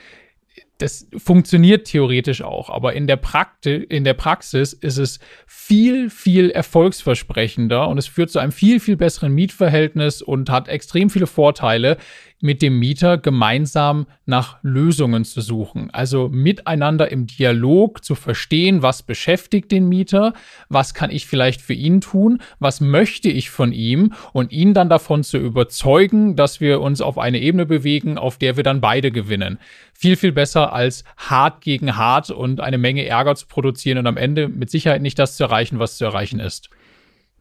das 0.77 1.07
funktioniert 1.15 1.87
theoretisch 1.87 2.41
auch, 2.41 2.69
aber 2.69 2.93
in 2.93 3.07
der, 3.07 3.15
Prakti 3.15 3.75
in 3.75 4.03
der 4.03 4.13
Praxis 4.13 4.73
ist 4.73 4.97
es 4.97 5.19
viel, 5.47 6.09
viel 6.09 6.49
erfolgsversprechender 6.49 7.87
und 7.87 7.97
es 7.97 8.07
führt 8.07 8.29
zu 8.29 8.39
einem 8.39 8.51
viel, 8.51 8.81
viel 8.81 8.97
besseren 8.97 9.33
Mietverhältnis 9.33 10.21
und 10.21 10.49
hat 10.49 10.67
extrem 10.67 11.09
viele 11.09 11.27
Vorteile, 11.27 11.97
mit 12.41 12.61
dem 12.61 12.79
Mieter 12.79 13.17
gemeinsam 13.17 14.07
nach 14.25 14.57
Lösungen 14.61 15.23
zu 15.23 15.41
suchen. 15.41 15.89
Also 15.91 16.29
miteinander 16.29 17.09
im 17.11 17.27
Dialog 17.27 18.03
zu 18.03 18.15
verstehen, 18.15 18.81
was 18.81 19.03
beschäftigt 19.03 19.71
den 19.71 19.87
Mieter, 19.87 20.33
was 20.69 20.93
kann 20.93 21.11
ich 21.11 21.27
vielleicht 21.27 21.61
für 21.61 21.73
ihn 21.73 22.01
tun, 22.01 22.41
was 22.59 22.81
möchte 22.81 23.29
ich 23.29 23.49
von 23.49 23.71
ihm 23.71 24.13
und 24.33 24.51
ihn 24.51 24.73
dann 24.73 24.89
davon 24.89 25.23
zu 25.23 25.37
überzeugen, 25.37 26.35
dass 26.35 26.59
wir 26.59 26.81
uns 26.81 27.01
auf 27.01 27.17
eine 27.17 27.39
Ebene 27.39 27.65
bewegen, 27.65 28.17
auf 28.17 28.37
der 28.37 28.57
wir 28.57 28.63
dann 28.63 28.81
beide 28.81 29.11
gewinnen. 29.11 29.57
Viel, 29.93 30.15
viel 30.17 30.31
besser 30.31 30.73
als 30.73 31.03
hart 31.17 31.61
gegen 31.61 31.95
hart 31.95 32.29
und 32.29 32.59
eine 32.59 32.77
Menge 32.77 33.05
Ärger 33.05 33.35
zu 33.35 33.47
produzieren 33.47 33.97
und 33.99 34.07
am 34.07 34.17
Ende 34.17 34.49
mit 34.49 34.69
Sicherheit 34.69 35.01
nicht 35.01 35.17
das 35.19 35.37
zu 35.37 35.45
erreichen, 35.45 35.79
was 35.79 35.97
zu 35.97 36.05
erreichen 36.05 36.39
ist. 36.39 36.69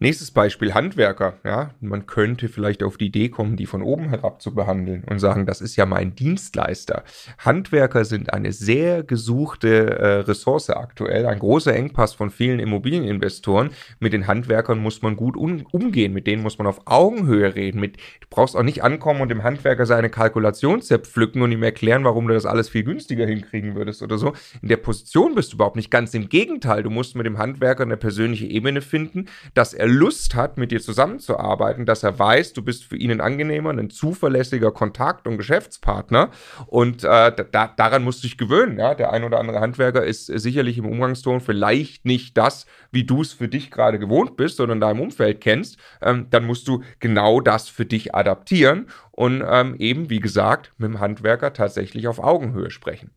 Nächstes 0.04 0.32
Beispiel 0.32 0.74
Handwerker. 0.74 1.38
Ja, 1.44 1.70
man 1.80 2.04
könnte 2.04 2.50
vielleicht 2.50 2.82
auf 2.82 2.98
die 2.98 3.06
Idee 3.06 3.30
kommen, 3.30 3.56
die 3.56 3.64
von 3.64 3.80
oben 3.80 4.10
herab 4.10 4.42
zu 4.42 4.54
behandeln 4.54 5.02
und 5.04 5.18
sagen, 5.18 5.46
das 5.46 5.62
ist 5.62 5.76
ja 5.76 5.86
mein 5.86 6.14
Dienstleister. 6.14 7.04
Handwerker 7.38 8.04
sind 8.04 8.30
eine 8.30 8.52
sehr 8.52 9.02
gesuchte 9.02 9.98
äh, 9.98 10.06
Ressource 10.16 10.68
aktuell, 10.68 11.24
ein 11.24 11.38
großer 11.38 11.74
Engpass 11.74 12.12
von 12.12 12.28
vielen 12.28 12.58
Immobilieninvestoren. 12.58 13.70
Mit 13.98 14.12
den 14.12 14.26
Handwerkern 14.26 14.78
muss 14.78 15.00
man 15.00 15.16
gut 15.16 15.38
um, 15.38 15.64
umgehen, 15.72 16.12
mit 16.12 16.26
denen 16.26 16.42
muss 16.42 16.58
man 16.58 16.66
auf 16.66 16.82
Augenhöhe 16.84 17.54
reden. 17.54 17.80
Mit, 17.80 17.96
du 17.96 18.26
brauchst 18.28 18.58
auch 18.58 18.62
nicht 18.62 18.84
ankommen 18.84 19.22
und 19.22 19.30
dem 19.30 19.42
Handwerker 19.42 19.86
seine 19.86 20.10
Kalkulationssepp 20.10 21.06
pflücken 21.06 21.40
und 21.40 21.50
ihm 21.50 21.62
erklären, 21.62 22.04
warum 22.04 22.28
du 22.28 22.34
das 22.34 22.44
alles 22.44 22.68
viel 22.68 22.84
günstiger 22.84 23.24
hinkriegen 23.24 23.74
würdest 23.74 24.02
oder 24.02 24.18
so. 24.18 24.34
In 24.60 24.68
der 24.68 24.76
Position 24.76 25.34
bist 25.34 25.52
du 25.52 25.56
überhaupt 25.56 25.76
nicht. 25.76 25.90
Ganz 25.90 26.12
im 26.12 26.28
Gegenteil, 26.28 26.82
du 26.82 26.90
musst 26.90 27.16
mit 27.16 27.24
dem 27.24 27.38
Handwerker 27.38 27.84
eine 27.84 27.96
persönliche 27.96 28.44
Ebene 28.44 28.82
finden, 28.82 29.28
dass 29.54 29.72
er 29.72 29.93
Lust 29.94 30.34
hat, 30.34 30.58
mit 30.58 30.70
dir 30.70 30.80
zusammenzuarbeiten, 30.80 31.86
dass 31.86 32.02
er 32.02 32.18
weiß, 32.18 32.52
du 32.52 32.62
bist 32.62 32.84
für 32.84 32.96
ihn 32.96 33.10
ein 33.10 33.20
angenehmer, 33.20 33.70
ein 33.70 33.90
zuverlässiger 33.90 34.72
Kontakt 34.72 35.26
und 35.26 35.38
Geschäftspartner. 35.38 36.30
Und 36.66 37.04
äh, 37.04 37.32
da, 37.52 37.68
daran 37.68 38.04
musst 38.04 38.22
du 38.22 38.26
dich 38.26 38.36
gewöhnen. 38.36 38.78
Ja? 38.78 38.94
Der 38.94 39.12
ein 39.12 39.24
oder 39.24 39.38
andere 39.38 39.60
Handwerker 39.60 40.04
ist 40.04 40.26
sicherlich 40.26 40.78
im 40.78 40.86
Umgangston 40.86 41.40
vielleicht 41.40 42.04
nicht 42.04 42.36
das, 42.36 42.66
wie 42.90 43.04
du 43.04 43.22
es 43.22 43.32
für 43.32 43.48
dich 43.48 43.70
gerade 43.70 43.98
gewohnt 43.98 44.36
bist, 44.36 44.56
sondern 44.56 44.80
da 44.80 44.90
im 44.90 45.00
Umfeld 45.00 45.40
kennst. 45.40 45.78
Ähm, 46.02 46.26
dann 46.30 46.44
musst 46.44 46.68
du 46.68 46.82
genau 47.00 47.40
das 47.40 47.68
für 47.68 47.86
dich 47.86 48.14
adaptieren 48.14 48.88
und 49.10 49.44
ähm, 49.46 49.76
eben, 49.78 50.10
wie 50.10 50.20
gesagt, 50.20 50.72
mit 50.78 50.88
dem 50.88 51.00
Handwerker 51.00 51.52
tatsächlich 51.52 52.08
auf 52.08 52.18
Augenhöhe 52.18 52.70
sprechen. 52.70 53.10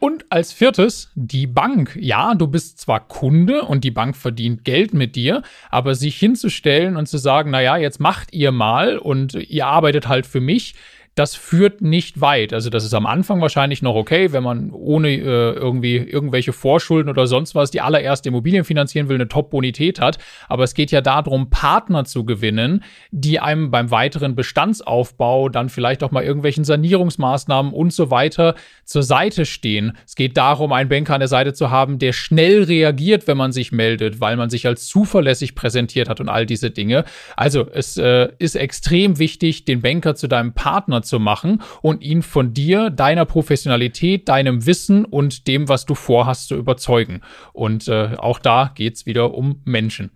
Und 0.00 0.24
als 0.30 0.54
viertes 0.54 1.10
die 1.14 1.46
Bank. 1.46 1.94
Ja, 2.00 2.34
du 2.34 2.46
bist 2.46 2.80
zwar 2.80 3.06
Kunde 3.06 3.62
und 3.64 3.84
die 3.84 3.90
Bank 3.90 4.16
verdient 4.16 4.64
Geld 4.64 4.94
mit 4.94 5.14
dir, 5.14 5.42
aber 5.68 5.94
sich 5.94 6.16
hinzustellen 6.16 6.96
und 6.96 7.06
zu 7.06 7.18
sagen, 7.18 7.50
naja, 7.50 7.76
jetzt 7.76 8.00
macht 8.00 8.32
ihr 8.32 8.50
mal 8.50 8.96
und 8.96 9.34
ihr 9.34 9.66
arbeitet 9.66 10.08
halt 10.08 10.26
für 10.26 10.40
mich, 10.40 10.74
das 11.16 11.34
führt 11.34 11.82
nicht 11.82 12.20
weit. 12.20 12.52
Also 12.52 12.70
das 12.70 12.84
ist 12.84 12.94
am 12.94 13.04
Anfang 13.04 13.40
wahrscheinlich 13.40 13.82
noch 13.82 13.94
okay, 13.94 14.32
wenn 14.32 14.42
man 14.42 14.70
ohne 14.70 15.10
äh, 15.10 15.52
irgendwie 15.52 15.96
irgendwelche 15.96 16.52
Vorschulden 16.52 17.10
oder 17.10 17.26
sonst 17.26 17.54
was 17.54 17.70
die 17.70 17.80
allererste 17.80 18.28
Immobilien 18.28 18.64
finanzieren 18.64 19.08
will, 19.08 19.16
eine 19.16 19.28
Top-Bonität 19.28 20.00
hat. 20.00 20.18
Aber 20.48 20.64
es 20.64 20.74
geht 20.74 20.92
ja 20.92 21.00
darum, 21.00 21.50
Partner 21.50 22.04
zu 22.04 22.24
gewinnen, 22.24 22.84
die 23.10 23.40
einem 23.40 23.70
beim 23.70 23.90
weiteren 23.90 24.36
Bestandsaufbau 24.36 25.48
dann 25.48 25.68
vielleicht 25.68 26.04
auch 26.04 26.12
mal 26.12 26.22
irgendwelchen 26.22 26.64
Sanierungsmaßnahmen 26.64 27.72
und 27.72 27.92
so 27.92 28.10
weiter 28.10 28.54
zur 28.84 29.02
Seite 29.02 29.46
stehen. 29.46 29.96
Es 30.06 30.14
geht 30.14 30.36
darum, 30.36 30.72
einen 30.72 30.88
Banker 30.88 31.14
an 31.14 31.20
der 31.20 31.28
Seite 31.28 31.52
zu 31.52 31.70
haben, 31.70 31.98
der 31.98 32.12
schnell 32.12 32.62
reagiert, 32.62 33.26
wenn 33.26 33.36
man 33.36 33.52
sich 33.52 33.72
meldet, 33.72 34.20
weil 34.20 34.36
man 34.36 34.48
sich 34.48 34.66
als 34.66 34.86
zuverlässig 34.86 35.54
präsentiert 35.54 36.08
hat 36.08 36.20
und 36.20 36.28
all 36.28 36.46
diese 36.46 36.70
Dinge. 36.70 37.04
Also 37.36 37.66
es 37.72 37.96
äh, 37.96 38.28
ist 38.38 38.54
extrem 38.54 39.18
wichtig, 39.18 39.64
den 39.64 39.82
Banker 39.82 40.14
zu 40.14 40.28
deinem 40.28 40.52
Partner 40.52 40.99
zu 41.02 41.18
machen 41.18 41.62
und 41.82 42.02
ihn 42.02 42.22
von 42.22 42.54
dir, 42.54 42.90
deiner 42.90 43.24
Professionalität, 43.24 44.28
deinem 44.28 44.66
Wissen 44.66 45.04
und 45.04 45.46
dem, 45.46 45.68
was 45.68 45.86
du 45.86 45.94
vorhast, 45.94 46.48
zu 46.48 46.56
überzeugen. 46.56 47.20
Und 47.52 47.88
äh, 47.88 48.16
auch 48.18 48.38
da 48.38 48.72
geht 48.74 48.94
es 48.94 49.06
wieder 49.06 49.34
um 49.34 49.60
Menschen. 49.64 50.10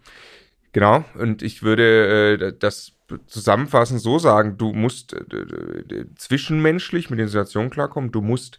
Genau, 0.73 1.05
und 1.19 1.43
ich 1.43 1.63
würde 1.63 2.39
äh, 2.41 2.53
das 2.59 2.93
zusammenfassend 3.27 4.01
so 4.01 4.19
sagen, 4.19 4.59
du 4.59 4.73
musst 4.73 5.13
äh, 5.13 6.07
zwischenmenschlich 6.17 7.11
mit 7.11 7.19
den 7.19 7.29
Situationen 7.29 7.71
klarkommen, 7.71 8.11
du 8.11 8.21
musst 8.21 8.59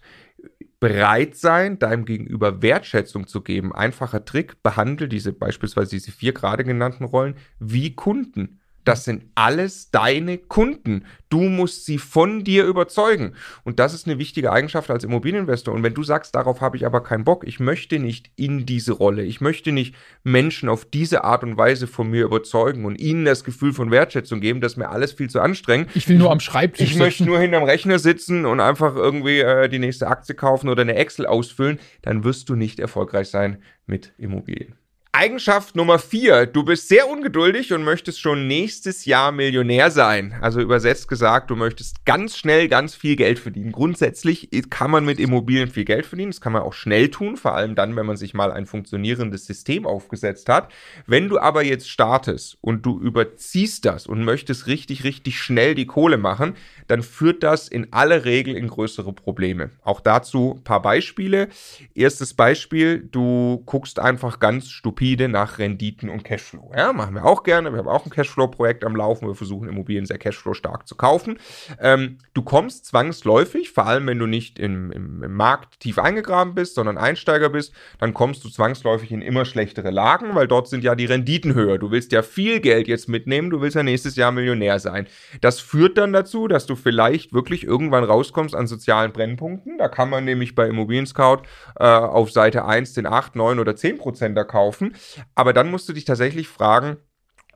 bereit 0.79 1.35
sein, 1.35 1.79
deinem 1.79 2.05
Gegenüber 2.05 2.61
Wertschätzung 2.61 3.27
zu 3.27 3.41
geben. 3.41 3.73
Einfacher 3.73 4.23
Trick, 4.23 4.61
behandle 4.61 5.07
diese 5.07 5.33
beispielsweise 5.33 5.91
diese 5.91 6.11
vier 6.11 6.33
gerade 6.33 6.63
genannten 6.63 7.05
Rollen 7.05 7.35
wie 7.59 7.95
Kunden. 7.95 8.59
Das 8.85 9.03
sind 9.03 9.25
alles 9.35 9.91
deine 9.91 10.37
Kunden. 10.37 11.05
Du 11.29 11.41
musst 11.41 11.85
sie 11.85 11.97
von 11.97 12.43
dir 12.43 12.65
überzeugen. 12.65 13.33
Und 13.63 13.79
das 13.79 13.93
ist 13.93 14.07
eine 14.07 14.19
wichtige 14.19 14.51
Eigenschaft 14.51 14.89
als 14.89 15.03
Immobilieninvestor. 15.03 15.73
Und 15.73 15.83
wenn 15.83 15.93
du 15.95 16.03
sagst, 16.03 16.35
darauf 16.35 16.61
habe 16.61 16.77
ich 16.77 16.85
aber 16.85 17.01
keinen 17.01 17.23
Bock, 17.23 17.45
ich 17.47 17.59
möchte 17.59 17.99
nicht 17.99 18.29
in 18.35 18.65
diese 18.65 18.93
Rolle, 18.93 19.23
ich 19.23 19.41
möchte 19.41 19.71
nicht 19.71 19.95
Menschen 20.23 20.69
auf 20.69 20.85
diese 20.85 21.23
Art 21.23 21.43
und 21.43 21.57
Weise 21.57 21.87
von 21.87 22.09
mir 22.09 22.23
überzeugen 22.23 22.85
und 22.85 23.01
ihnen 23.01 23.25
das 23.25 23.43
Gefühl 23.43 23.73
von 23.73 23.91
Wertschätzung 23.91 24.39
geben, 24.39 24.61
das 24.61 24.73
ist 24.73 24.77
mir 24.77 24.89
alles 24.89 25.11
viel 25.13 25.29
zu 25.29 25.41
anstrengend. 25.41 25.89
Ich 25.95 26.07
will 26.07 26.17
nur 26.17 26.31
am 26.31 26.39
Schreibtisch 26.39 26.83
Ich 26.83 26.89
sitzen. 26.89 26.99
möchte 27.03 27.25
nur 27.25 27.39
hinterm 27.39 27.63
Rechner 27.63 27.99
sitzen 27.99 28.45
und 28.45 28.59
einfach 28.59 28.95
irgendwie 28.95 29.39
äh, 29.39 29.67
die 29.67 29.79
nächste 29.79 30.07
Aktie 30.07 30.35
kaufen 30.35 30.69
oder 30.69 30.83
eine 30.83 30.95
Excel 30.95 31.25
ausfüllen. 31.25 31.79
Dann 32.03 32.23
wirst 32.23 32.49
du 32.49 32.55
nicht 32.55 32.79
erfolgreich 32.79 33.29
sein 33.29 33.63
mit 33.87 34.13
Immobilien. 34.19 34.75
Eigenschaft 35.17 35.77
Nummer 35.77 35.97
vier. 35.97 36.45
Du 36.45 36.63
bist 36.63 36.89
sehr 36.89 37.09
ungeduldig 37.09 37.71
und 37.71 37.85
möchtest 37.85 38.19
schon 38.19 38.47
nächstes 38.47 39.05
Jahr 39.05 39.31
Millionär 39.31 39.89
sein. 39.89 40.35
Also 40.41 40.59
übersetzt 40.59 41.07
gesagt, 41.07 41.49
du 41.49 41.55
möchtest 41.55 42.03
ganz 42.03 42.35
schnell 42.35 42.67
ganz 42.67 42.95
viel 42.95 43.15
Geld 43.15 43.39
verdienen. 43.39 43.71
Grundsätzlich 43.71 44.49
kann 44.69 44.91
man 44.91 45.05
mit 45.05 45.21
Immobilien 45.21 45.69
viel 45.69 45.85
Geld 45.85 46.05
verdienen. 46.05 46.31
Das 46.31 46.41
kann 46.41 46.51
man 46.51 46.63
auch 46.63 46.73
schnell 46.73 47.11
tun, 47.11 47.37
vor 47.37 47.55
allem 47.55 47.75
dann, 47.75 47.95
wenn 47.95 48.05
man 48.05 48.17
sich 48.17 48.33
mal 48.33 48.51
ein 48.51 48.65
funktionierendes 48.65 49.45
System 49.45 49.85
aufgesetzt 49.85 50.49
hat. 50.49 50.69
Wenn 51.07 51.29
du 51.29 51.39
aber 51.39 51.63
jetzt 51.63 51.89
startest 51.89 52.57
und 52.59 52.85
du 52.85 52.99
überziehst 52.99 53.85
das 53.85 54.07
und 54.07 54.21
möchtest 54.25 54.67
richtig, 54.67 55.05
richtig 55.05 55.39
schnell 55.39 55.75
die 55.75 55.87
Kohle 55.87 56.17
machen, 56.17 56.55
dann 56.87 57.01
führt 57.01 57.41
das 57.41 57.69
in 57.69 57.93
aller 57.93 58.25
Regel 58.25 58.57
in 58.57 58.67
größere 58.67 59.13
Probleme. 59.13 59.69
Auch 59.81 60.01
dazu 60.01 60.55
ein 60.57 60.63
paar 60.65 60.81
Beispiele. 60.81 61.47
Erstes 61.93 62.33
Beispiel, 62.33 62.99
du 62.99 63.63
guckst 63.65 63.97
einfach 63.97 64.39
ganz 64.39 64.69
stupid 64.69 65.04
rapide 65.05 65.29
nach 65.29 65.59
Renditen 65.59 66.09
und 66.09 66.23
Cashflow. 66.23 66.71
Ja, 66.75 66.91
machen 66.91 67.13
wir 67.13 67.25
auch 67.25 67.43
gerne. 67.43 67.71
Wir 67.71 67.79
haben 67.79 67.87
auch 67.87 68.05
ein 68.05 68.09
Cashflow-Projekt 68.09 68.83
am 68.83 68.95
Laufen. 68.95 69.27
Wir 69.27 69.35
versuchen 69.35 69.69
Immobilien 69.69 70.05
sehr 70.05 70.17
Cashflow-stark 70.17 70.87
zu 70.87 70.95
kaufen. 70.95 71.37
Ähm, 71.79 72.17
du 72.33 72.41
kommst 72.41 72.85
zwangsläufig, 72.85 73.71
vor 73.71 73.85
allem 73.85 74.07
wenn 74.07 74.17
du 74.17 74.25
nicht 74.25 74.57
im, 74.57 74.91
im, 74.91 75.23
im, 75.23 75.33
Markt 75.35 75.79
tief 75.79 75.99
eingegraben 75.99 76.55
bist, 76.55 76.75
sondern 76.75 76.97
Einsteiger 76.97 77.49
bist, 77.49 77.73
dann 77.99 78.13
kommst 78.13 78.43
du 78.43 78.49
zwangsläufig 78.49 79.11
in 79.11 79.21
immer 79.21 79.45
schlechtere 79.45 79.91
Lagen, 79.91 80.33
weil 80.33 80.47
dort 80.47 80.67
sind 80.67 80.83
ja 80.83 80.95
die 80.95 81.05
Renditen 81.05 81.53
höher. 81.53 81.77
Du 81.77 81.91
willst 81.91 82.11
ja 82.11 82.23
viel 82.23 82.59
Geld 82.59 82.87
jetzt 82.87 83.07
mitnehmen, 83.07 83.51
du 83.51 83.61
willst 83.61 83.75
ja 83.75 83.83
nächstes 83.83 84.15
Jahr 84.15 84.31
Millionär 84.31 84.79
sein. 84.79 85.05
Das 85.41 85.59
führt 85.59 85.97
dann 85.99 86.13
dazu, 86.13 86.47
dass 86.47 86.65
du 86.65 86.75
vielleicht 86.75 87.31
wirklich 87.33 87.63
irgendwann 87.63 88.03
rauskommst 88.03 88.55
an 88.55 88.65
sozialen 88.65 89.11
Brennpunkten. 89.11 89.77
Da 89.77 89.87
kann 89.87 90.09
man 90.09 90.25
nämlich 90.25 90.55
bei 90.55 90.67
Immobilien 90.67 91.05
Scout 91.05 91.43
äh, 91.79 91.83
auf 91.83 92.31
Seite 92.31 92.65
1 92.65 92.93
den 92.93 93.05
8, 93.05 93.35
9 93.35 93.59
oder 93.59 93.75
10 93.75 93.97
Prozent 93.97 94.35
kaufen. 94.47 94.94
Aber 95.35 95.53
dann 95.53 95.69
musst 95.69 95.87
du 95.89 95.93
dich 95.93 96.05
tatsächlich 96.05 96.47
fragen, 96.47 96.97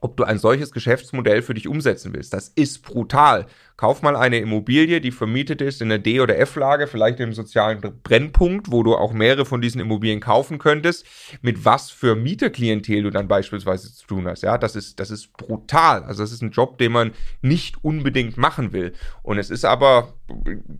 ob 0.00 0.16
du 0.16 0.24
ein 0.24 0.38
solches 0.38 0.72
Geschäftsmodell 0.72 1.42
für 1.42 1.54
dich 1.54 1.68
umsetzen 1.68 2.14
willst. 2.14 2.32
Das 2.32 2.48
ist 2.48 2.82
brutal. 2.82 3.46
Kauf 3.80 4.02
mal 4.02 4.14
eine 4.14 4.38
Immobilie, 4.40 5.00
die 5.00 5.10
vermietet 5.10 5.62
ist 5.62 5.80
in 5.80 5.88
der 5.88 5.98
D- 5.98 6.20
oder 6.20 6.38
F-Lage, 6.38 6.86
vielleicht 6.86 7.18
im 7.18 7.32
sozialen 7.32 7.80
Brennpunkt, 8.02 8.70
wo 8.70 8.82
du 8.82 8.94
auch 8.94 9.14
mehrere 9.14 9.46
von 9.46 9.62
diesen 9.62 9.80
Immobilien 9.80 10.20
kaufen 10.20 10.58
könntest, 10.58 11.06
mit 11.40 11.64
was 11.64 11.90
für 11.90 12.14
Mieterklientel 12.14 13.04
du 13.04 13.08
dann 13.10 13.26
beispielsweise 13.26 13.90
zu 13.90 14.06
tun 14.06 14.28
hast. 14.28 14.42
Ja, 14.42 14.58
das 14.58 14.76
ist, 14.76 15.00
das 15.00 15.10
ist 15.10 15.34
brutal. 15.34 16.02
Also 16.02 16.22
das 16.22 16.30
ist 16.30 16.42
ein 16.42 16.50
Job, 16.50 16.76
den 16.76 16.92
man 16.92 17.12
nicht 17.40 17.82
unbedingt 17.82 18.36
machen 18.36 18.74
will. 18.74 18.92
Und 19.22 19.38
es 19.38 19.48
ist 19.48 19.64
aber 19.64 20.12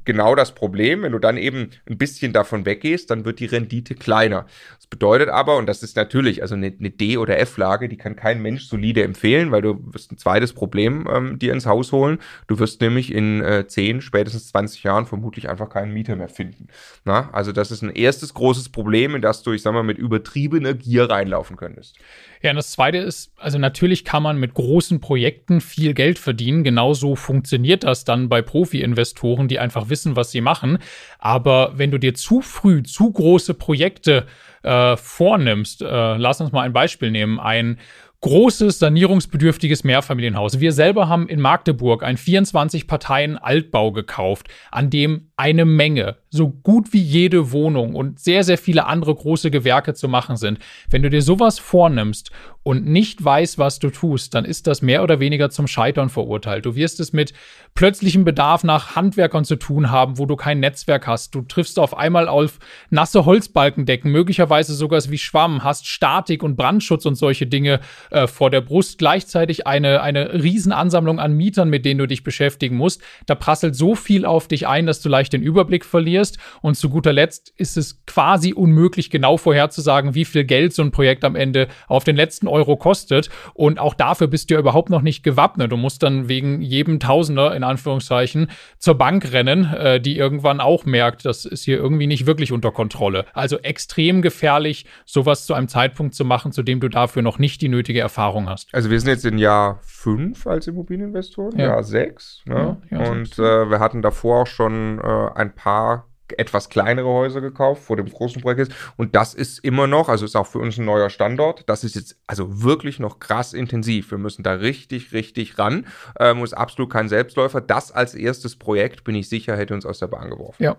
genau 0.05 0.35
das 0.35 0.55
Problem, 0.55 1.03
wenn 1.03 1.13
du 1.13 1.19
dann 1.19 1.37
eben 1.37 1.71
ein 1.89 1.99
bisschen 1.99 2.35
davon 2.35 2.67
weggehst, 2.67 3.11
dann 3.11 3.25
wird 3.25 3.41
die 3.41 3.47
Rendite 3.47 3.95
kleiner. 3.95 4.47
Das 4.77 4.87
bedeutet 4.87 5.29
aber, 5.29 5.57
und 5.57 5.67
das 5.67 5.83
ist 5.83 5.97
natürlich, 5.97 6.43
also 6.43 6.55
eine, 6.55 6.73
eine 6.79 6.91
D- 6.91 7.17
oder 7.17 7.39
F-Lage, 7.39 7.89
die 7.89 7.97
kann 7.97 8.15
kein 8.15 8.43
Mensch 8.43 8.65
solide 8.65 9.03
empfehlen, 9.03 9.51
weil 9.51 9.63
du 9.63 9.81
wirst 9.93 10.13
ein 10.13 10.19
zweites 10.19 10.53
Problem 10.53 11.09
ähm, 11.11 11.39
dir 11.39 11.53
ins 11.53 11.67
Haus 11.67 11.93
holen. 11.93 12.19
Du 12.47 12.59
wirst 12.59 12.81
nämlich 12.91 13.13
in 13.13 13.41
äh, 13.43 13.67
10, 13.67 14.01
spätestens 14.03 14.49
20 14.49 14.83
Jahren 14.83 15.07
vermutlich 15.07 15.49
einfach 15.49 15.71
keinen 15.71 15.93
Mieter 15.93 16.17
mehr 16.17 16.29
finden. 16.29 16.69
Na? 17.05 17.31
Also 17.33 17.53
das 17.53 17.71
ist 17.71 17.83
ein 17.83 17.91
erstes 17.91 18.35
großes 18.35 18.69
Problem, 18.69 19.15
in 19.15 19.23
das 19.23 19.43
du, 19.43 19.53
ich 19.53 19.63
sag 19.63 19.73
mal, 19.73 19.83
mit 19.83 19.99
übertriebener 19.99 20.75
Gier 20.75 21.09
reinlaufen 21.09 21.57
könntest. 21.57 21.97
Ja, 22.43 22.51
und 22.51 22.57
das 22.57 22.73
zweite 22.73 22.99
ist, 22.99 23.33
also 23.37 23.59
natürlich 23.59 24.05
kann 24.05 24.23
man 24.23 24.39
mit 24.39 24.55
großen 24.55 25.01
Projekten 25.01 25.61
viel 25.61 25.95
Geld 25.95 26.19
verdienen. 26.19 26.65
Genauso 26.65 27.15
funktioniert 27.15 27.85
das 27.85 28.05
dann 28.05 28.29
bei 28.29 28.43
Profi-Investoren, 28.43 29.47
die 29.49 29.59
einfach 29.59 29.89
wissen, 29.89 30.17
was 30.17 30.31
sie 30.31 30.41
machen. 30.41 30.79
Aber 31.19 31.73
wenn 31.77 31.91
du 31.91 31.99
dir 31.99 32.15
zu 32.15 32.41
früh 32.41 32.83
zu 32.83 33.13
große 33.13 33.55
Projekte 33.55 34.27
äh, 34.63 34.97
vornimmst, 34.97 35.83
äh, 35.83 36.17
lass 36.17 36.41
uns 36.41 36.53
mal 36.53 36.63
ein 36.63 36.73
Beispiel 36.73 37.11
nehmen, 37.11 37.39
ein 37.39 37.79
großes, 38.23 38.79
sanierungsbedürftiges 38.79 39.83
Mehrfamilienhaus. 39.83 40.61
Wir 40.61 40.73
selber 40.73 41.09
haben 41.09 41.27
in 41.27 41.41
Magdeburg 41.41 42.03
ein 42.03 42.19
24 42.19 42.87
Parteien 42.87 43.39
Altbau 43.39 43.93
gekauft, 43.93 44.49
an 44.71 44.91
dem 44.91 45.31
eine 45.37 45.65
Menge, 45.65 46.17
so 46.29 46.51
gut 46.51 46.93
wie 46.93 47.01
jede 47.01 47.51
Wohnung 47.51 47.95
und 47.95 48.21
sehr, 48.21 48.45
sehr 48.45 48.59
viele 48.59 48.85
andere 48.85 49.15
große 49.15 49.51
Gewerke 49.51 49.95
zu 49.95 50.07
machen 50.07 50.37
sind. 50.37 50.59
Wenn 50.91 51.03
du 51.03 51.09
dir 51.09 51.23
sowas 51.23 51.59
vornimmst 51.59 52.31
und 52.63 52.87
nicht 52.87 53.25
weißt, 53.25 53.57
was 53.57 53.79
du 53.79 53.89
tust, 53.89 54.35
dann 54.35 54.45
ist 54.45 54.67
das 54.67 54.83
mehr 54.83 55.03
oder 55.03 55.19
weniger 55.19 55.49
zum 55.49 55.67
Scheitern 55.67 56.11
verurteilt. 56.11 56.67
Du 56.67 56.77
wirst 56.77 57.01
es 57.01 57.15
mit 57.15 57.33
plötzlichem 57.75 58.25
Bedarf 58.25 58.65
nach 58.65 58.97
Handwerkern 58.97 59.47
zu 59.47 59.57
tun 59.57 59.91
haben, 59.91 60.19
wo 60.19 60.27
du 60.27 60.37
kein 60.37 60.61
Netzwerk 60.61 61.07
hast. 61.07 61.35
Du 61.35 61.41
triffst 61.41 61.79
auf 61.79 61.97
einmal 61.97 62.29
auf 62.29 62.59
nasse 62.91 63.25
Holzbalkendecken, 63.25 64.13
möglicherweise 64.13 64.75
sogar 64.75 65.01
wie 65.09 65.17
Schwamm, 65.17 65.65
hast 65.65 65.87
Statik 65.87 66.43
und 66.43 66.57
Brandschutz 66.57 67.07
und 67.07 67.15
solche 67.15 67.47
Dinge 67.47 67.81
äh, 68.11 68.27
vor 68.27 68.51
der 68.51 68.61
Brust. 68.61 68.99
Gleichzeitig 68.99 69.67
eine, 69.67 70.03
eine 70.03 70.43
Riesenansammlung 70.43 71.19
an 71.21 71.33
Mietern, 71.33 71.69
mit 71.69 71.85
denen 71.85 71.99
du 71.99 72.07
dich 72.07 72.25
beschäftigen 72.25 72.77
musst. 72.77 73.03
Da 73.27 73.35
prasselt 73.35 73.77
so 73.77 73.95
viel 73.95 74.25
auf 74.25 74.49
dich 74.49 74.67
ein, 74.67 74.87
dass 74.87 75.01
du 75.01 75.09
leicht 75.09 75.33
den 75.33 75.43
Überblick 75.43 75.85
verlierst. 75.85 76.39
Und 76.63 76.77
zu 76.77 76.91
guter 76.91 77.13
Letzt 77.13 77.53
ist 77.57 77.77
es 77.77 78.05
quasi 78.07 78.53
unmöglich, 78.53 79.11
genau 79.11 79.37
vorherzusagen, 79.37 80.15
wie 80.15 80.25
viel 80.25 80.45
Geld 80.45 80.73
so 80.73 80.83
ein 80.83 80.91
Projekt 80.91 81.25
am 81.25 81.37
Ende 81.37 81.69
auf 81.89 82.05
den 82.05 82.17
letzten 82.17 82.49
Euro 82.49 82.77
kostet. 82.77 83.31
Und 83.55 83.79
auch 83.79 83.95
dafür 83.95 84.27
bist 84.27 84.51
du 84.51 84.55
ja 84.55 84.61
überhaupt 84.61 84.91
noch 84.91 85.03
nicht 85.03 85.23
gewappnet. 85.23 85.73
Du 85.73 85.77
musst 85.77 86.03
dann 86.03 86.29
wegen 86.29 86.61
jedem 86.61 87.01
Tausender, 87.01 87.55
in 87.55 87.65
Anführungszeichen, 87.65 88.51
zur 88.79 88.97
Bank 88.97 89.33
rennen, 89.33 89.73
äh, 89.73 90.01
die 90.01 90.17
irgendwann 90.17 90.61
auch 90.61 90.85
merkt, 90.85 91.25
das 91.25 91.45
ist 91.45 91.65
hier 91.65 91.77
irgendwie 91.77 92.07
nicht 92.07 92.27
wirklich 92.27 92.53
unter 92.53 92.73
Kontrolle. 92.73 93.25
Also 93.33 93.59
extrem 93.59 94.23
gefährlich, 94.23 94.87
sowas 95.05 95.47
zu 95.47 95.55
einem 95.55 95.69
Zeitpunkt 95.69 96.15
zu 96.15 96.25
machen, 96.25 96.53
zu 96.53 96.63
dem 96.63 96.81
du 96.81 96.89
dafür 96.89 97.23
noch 97.23 97.39
nicht 97.39 97.61
die 97.63 97.69
nötige 97.69 98.00
Erfahrung 98.01 98.49
hast. 98.49 98.75
Also 98.75 98.91
wir 98.91 98.99
sind 99.01 99.09
jetzt 99.09 99.25
in 99.25 99.39
Jahr 99.39 99.79
fünf 99.83 100.47
als 100.47 100.67
Immobilieninvestoren, 100.67 101.59
ja. 101.59 101.67
Jahr 101.67 101.83
sechs. 101.83 102.43
Ne? 102.47 102.79
Ja, 102.91 102.99
Jahr 102.99 103.11
Und 103.11 103.27
sechs. 103.27 103.39
Äh, 103.39 103.71
wir 103.71 103.81
hatten 103.81 104.03
davor 104.03 104.43
auch 104.43 104.47
schon 104.47 104.99
äh, 104.99 105.29
ein 105.35 105.55
paar 105.55 106.07
etwas 106.39 106.69
kleinere 106.69 107.09
Häuser 107.09 107.41
gekauft 107.41 107.83
vor 107.83 107.97
dem 107.97 108.09
großen 108.09 108.41
Projekt 108.43 108.61
ist. 108.61 108.73
Und 108.97 109.15
das 109.15 109.35
ist 109.35 109.59
immer 109.65 109.87
noch, 109.87 110.09
also 110.09 110.25
ist 110.25 110.37
auch 110.37 110.47
für 110.47 110.59
uns 110.59 110.79
ein 110.79 110.85
neuer 110.85 111.11
Standort. 111.11 111.69
Das 111.69 111.85
ist 111.85 111.95
jetzt 111.95 112.21
also 112.27 112.63
wirklich 112.63 112.99
noch 112.99 113.19
krass 113.19 113.53
intensiv. 113.53 114.11
Wir 114.11 114.19
müssen 114.19 114.43
da 114.43 114.53
richtig, 114.53 115.13
richtig 115.13 115.59
ran. 115.59 115.87
Ähm, 116.19 116.43
ist 116.43 116.53
absolut 116.53 116.93
kein 116.93 117.09
Selbstläufer. 117.09 117.61
Das 117.61 117.93
als 117.93 118.15
erstes 118.15 118.57
Projekt, 118.57 119.05
bin 119.05 119.15
ich 119.15 119.29
sicher, 119.29 119.57
hätte 119.57 119.75
uns 119.75 119.87
aus 119.87 119.99
der 119.99 120.09
Bahn 120.09 120.31
geworfen. 120.31 120.63
Ja. 120.63 120.77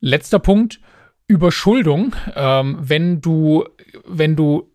Letzter 0.00 0.38
Punkt. 0.38 0.80
Überschuldung. 1.26 2.14
Ähm, 2.34 2.78
wenn 2.80 3.20
du, 3.20 3.64
wenn 4.06 4.36
du 4.36 4.70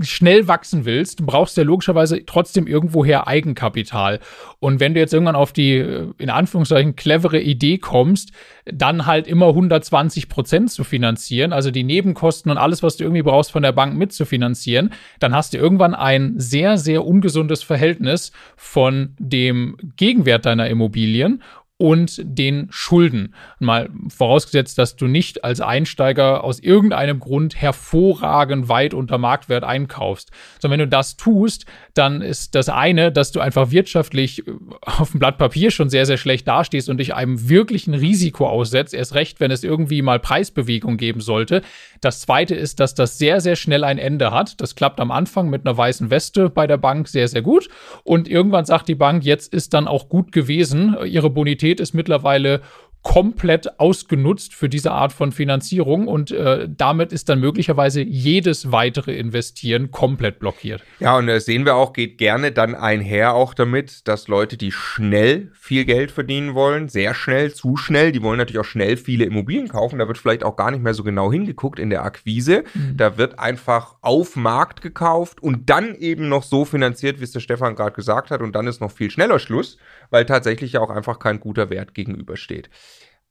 schnell 0.00 0.48
wachsen 0.48 0.84
willst, 0.84 1.26
brauchst 1.26 1.56
du 1.56 1.60
ja 1.60 1.66
logischerweise 1.66 2.24
trotzdem 2.24 2.66
irgendwoher 2.66 3.26
Eigenkapital. 3.26 4.20
Und 4.58 4.80
wenn 4.80 4.94
du 4.94 5.00
jetzt 5.00 5.12
irgendwann 5.12 5.36
auf 5.36 5.52
die, 5.52 5.76
in 6.18 6.30
Anführungszeichen, 6.30 6.96
clevere 6.96 7.40
Idee 7.40 7.78
kommst, 7.78 8.32
dann 8.64 9.06
halt 9.06 9.26
immer 9.26 9.48
120 9.48 10.28
Prozent 10.28 10.70
zu 10.70 10.84
finanzieren, 10.84 11.52
also 11.52 11.70
die 11.70 11.84
Nebenkosten 11.84 12.50
und 12.50 12.58
alles, 12.58 12.82
was 12.82 12.96
du 12.96 13.04
irgendwie 13.04 13.22
brauchst, 13.22 13.52
von 13.52 13.62
der 13.62 13.72
Bank 13.72 13.96
mitzufinanzieren, 13.96 14.92
dann 15.20 15.34
hast 15.34 15.52
du 15.52 15.58
irgendwann 15.58 15.94
ein 15.94 16.34
sehr, 16.38 16.78
sehr 16.78 17.04
ungesundes 17.04 17.62
Verhältnis 17.62 18.32
von 18.56 19.14
dem 19.18 19.76
Gegenwert 19.96 20.46
deiner 20.46 20.68
Immobilien 20.68 21.42
und 21.82 22.20
den 22.22 22.68
Schulden. 22.70 23.34
Mal 23.58 23.90
vorausgesetzt, 24.06 24.78
dass 24.78 24.94
du 24.94 25.08
nicht 25.08 25.42
als 25.42 25.60
Einsteiger 25.60 26.44
aus 26.44 26.60
irgendeinem 26.60 27.18
Grund 27.18 27.60
hervorragend 27.60 28.68
weit 28.68 28.94
unter 28.94 29.18
Marktwert 29.18 29.64
einkaufst. 29.64 30.30
Sondern 30.60 30.78
wenn 30.78 30.86
du 30.86 30.96
das 30.96 31.16
tust, 31.16 31.66
dann 31.94 32.22
ist 32.22 32.54
das 32.54 32.68
eine, 32.68 33.10
dass 33.10 33.32
du 33.32 33.40
einfach 33.40 33.72
wirtschaftlich 33.72 34.46
äh, 34.46 34.52
auf 34.82 35.10
dem 35.10 35.18
Blatt 35.18 35.38
Papier 35.38 35.72
schon 35.72 35.90
sehr, 35.90 36.06
sehr 36.06 36.18
schlecht 36.18 36.46
dastehst 36.46 36.88
und 36.88 36.98
dich 36.98 37.14
einem 37.14 37.48
wirklichen 37.48 37.94
Risiko 37.94 38.46
aussetzt. 38.46 38.94
Erst 38.94 39.14
recht, 39.14 39.40
wenn 39.40 39.50
es 39.50 39.64
irgendwie 39.64 40.02
mal 40.02 40.20
Preisbewegung 40.20 40.98
geben 40.98 41.20
sollte. 41.20 41.62
Das 42.00 42.20
zweite 42.20 42.54
ist, 42.54 42.78
dass 42.78 42.94
das 42.94 43.18
sehr, 43.18 43.40
sehr 43.40 43.56
schnell 43.56 43.82
ein 43.82 43.98
Ende 43.98 44.30
hat. 44.30 44.60
Das 44.60 44.76
klappt 44.76 45.00
am 45.00 45.10
Anfang 45.10 45.50
mit 45.50 45.66
einer 45.66 45.76
weißen 45.76 46.10
Weste 46.10 46.48
bei 46.48 46.68
der 46.68 46.76
Bank 46.76 47.08
sehr, 47.08 47.26
sehr 47.26 47.42
gut. 47.42 47.68
Und 48.04 48.28
irgendwann 48.28 48.66
sagt 48.66 48.86
die 48.86 48.94
Bank, 48.94 49.24
jetzt 49.24 49.52
ist 49.52 49.74
dann 49.74 49.88
auch 49.88 50.08
gut 50.08 50.30
gewesen. 50.30 50.96
Ihre 51.04 51.30
Bonität 51.30 51.71
Liquidität 51.72 51.80
ist 51.80 51.94
mittlerweile 51.94 52.60
komplett 53.02 53.80
ausgenutzt 53.80 54.54
für 54.54 54.68
diese 54.68 54.92
Art 54.92 55.12
von 55.12 55.32
Finanzierung 55.32 56.06
und 56.06 56.30
äh, 56.30 56.68
damit 56.68 57.12
ist 57.12 57.28
dann 57.28 57.40
möglicherweise 57.40 58.00
jedes 58.00 58.70
weitere 58.70 59.16
Investieren 59.16 59.90
komplett 59.90 60.38
blockiert. 60.38 60.82
Ja, 61.00 61.18
und 61.18 61.26
das 61.26 61.44
sehen 61.44 61.64
wir 61.64 61.74
auch, 61.74 61.92
geht 61.92 62.16
gerne 62.18 62.52
dann 62.52 62.76
einher 62.76 63.34
auch 63.34 63.54
damit, 63.54 64.06
dass 64.06 64.28
Leute, 64.28 64.56
die 64.56 64.70
schnell 64.70 65.50
viel 65.52 65.84
Geld 65.84 66.12
verdienen 66.12 66.54
wollen, 66.54 66.88
sehr 66.88 67.14
schnell, 67.14 67.52
zu 67.52 67.76
schnell, 67.76 68.12
die 68.12 68.22
wollen 68.22 68.38
natürlich 68.38 68.60
auch 68.60 68.64
schnell 68.64 68.96
viele 68.96 69.24
Immobilien 69.24 69.68
kaufen, 69.68 69.98
da 69.98 70.06
wird 70.06 70.18
vielleicht 70.18 70.44
auch 70.44 70.54
gar 70.54 70.70
nicht 70.70 70.82
mehr 70.82 70.94
so 70.94 71.02
genau 71.02 71.32
hingeguckt 71.32 71.80
in 71.80 71.90
der 71.90 72.04
Akquise, 72.04 72.62
mhm. 72.72 72.96
da 72.96 73.18
wird 73.18 73.40
einfach 73.40 73.96
auf 74.00 74.36
Markt 74.36 74.80
gekauft 74.80 75.42
und 75.42 75.68
dann 75.68 75.96
eben 75.96 76.28
noch 76.28 76.44
so 76.44 76.64
finanziert, 76.64 77.18
wie 77.18 77.24
es 77.24 77.32
der 77.32 77.40
Stefan 77.40 77.74
gerade 77.74 77.96
gesagt 77.96 78.30
hat 78.30 78.42
und 78.42 78.54
dann 78.54 78.68
ist 78.68 78.80
noch 78.80 78.92
viel 78.92 79.10
schneller 79.10 79.40
Schluss, 79.40 79.76
weil 80.10 80.24
tatsächlich 80.24 80.74
ja 80.74 80.80
auch 80.80 80.90
einfach 80.90 81.18
kein 81.18 81.40
guter 81.40 81.68
Wert 81.68 81.94
gegenübersteht 81.94 82.70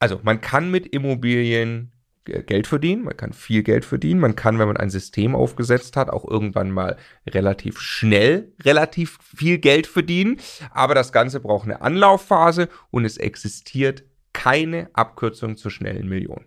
also 0.01 0.19
man 0.23 0.41
kann 0.41 0.71
mit 0.71 0.87
Immobilien 0.87 1.91
Geld 2.25 2.67
verdienen, 2.67 3.03
man 3.03 3.17
kann 3.17 3.33
viel 3.33 3.63
Geld 3.63 3.85
verdienen, 3.85 4.19
man 4.19 4.35
kann, 4.35 4.59
wenn 4.59 4.67
man 4.67 4.77
ein 4.77 4.89
System 4.89 5.35
aufgesetzt 5.35 5.95
hat, 5.95 6.09
auch 6.09 6.27
irgendwann 6.27 6.71
mal 6.71 6.97
relativ 7.27 7.79
schnell 7.79 8.51
relativ 8.63 9.19
viel 9.21 9.57
Geld 9.59 9.87
verdienen, 9.87 10.39
aber 10.71 10.95
das 10.95 11.11
Ganze 11.11 11.39
braucht 11.39 11.65
eine 11.65 11.81
Anlaufphase 11.81 12.69
und 12.89 13.05
es 13.05 13.17
existiert 13.17 14.03
keine 14.33 14.89
Abkürzung 14.93 15.55
zur 15.57 15.71
schnellen 15.71 16.07
Million. 16.07 16.45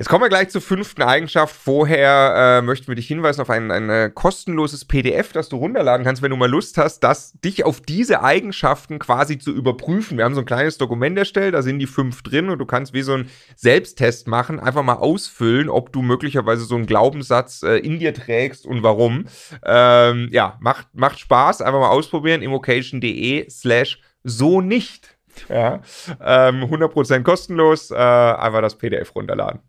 Jetzt 0.00 0.08
kommen 0.08 0.24
wir 0.24 0.30
gleich 0.30 0.48
zur 0.48 0.62
fünften 0.62 1.02
Eigenschaft. 1.02 1.54
Vorher 1.54 2.60
äh, 2.60 2.62
möchten 2.62 2.88
wir 2.88 2.94
dich 2.94 3.06
hinweisen 3.06 3.42
auf 3.42 3.50
ein, 3.50 3.70
ein 3.70 3.90
äh, 3.90 4.10
kostenloses 4.10 4.86
PDF, 4.86 5.34
das 5.34 5.50
du 5.50 5.56
runterladen 5.56 6.06
kannst, 6.06 6.22
wenn 6.22 6.30
du 6.30 6.38
mal 6.38 6.48
Lust 6.48 6.78
hast, 6.78 7.00
das, 7.00 7.34
dich 7.44 7.66
auf 7.66 7.82
diese 7.82 8.22
Eigenschaften 8.22 8.98
quasi 8.98 9.36
zu 9.36 9.52
überprüfen. 9.52 10.16
Wir 10.16 10.24
haben 10.24 10.34
so 10.34 10.40
ein 10.40 10.46
kleines 10.46 10.78
Dokument 10.78 11.18
erstellt, 11.18 11.52
da 11.52 11.60
sind 11.60 11.80
die 11.80 11.86
fünf 11.86 12.22
drin 12.22 12.48
und 12.48 12.58
du 12.60 12.64
kannst 12.64 12.94
wie 12.94 13.02
so 13.02 13.12
einen 13.12 13.28
Selbsttest 13.56 14.26
machen, 14.26 14.58
einfach 14.58 14.82
mal 14.82 14.94
ausfüllen, 14.94 15.68
ob 15.68 15.92
du 15.92 16.00
möglicherweise 16.00 16.64
so 16.64 16.76
einen 16.76 16.86
Glaubenssatz 16.86 17.62
äh, 17.62 17.76
in 17.76 17.98
dir 17.98 18.14
trägst 18.14 18.64
und 18.64 18.82
warum. 18.82 19.26
Ähm, 19.66 20.30
ja, 20.32 20.56
macht, 20.60 20.86
macht 20.94 21.18
Spaß, 21.18 21.60
einfach 21.60 21.80
mal 21.80 21.90
ausprobieren. 21.90 22.40
immocation.de 22.40 23.50
slash 23.50 24.00
so 24.24 24.62
nicht. 24.62 25.18
Ja, 25.50 25.82
ähm, 26.22 26.64
100% 26.64 27.22
kostenlos, 27.22 27.90
äh, 27.90 27.96
einfach 27.96 28.62
das 28.62 28.78
PDF 28.78 29.14
runterladen. 29.14 29.60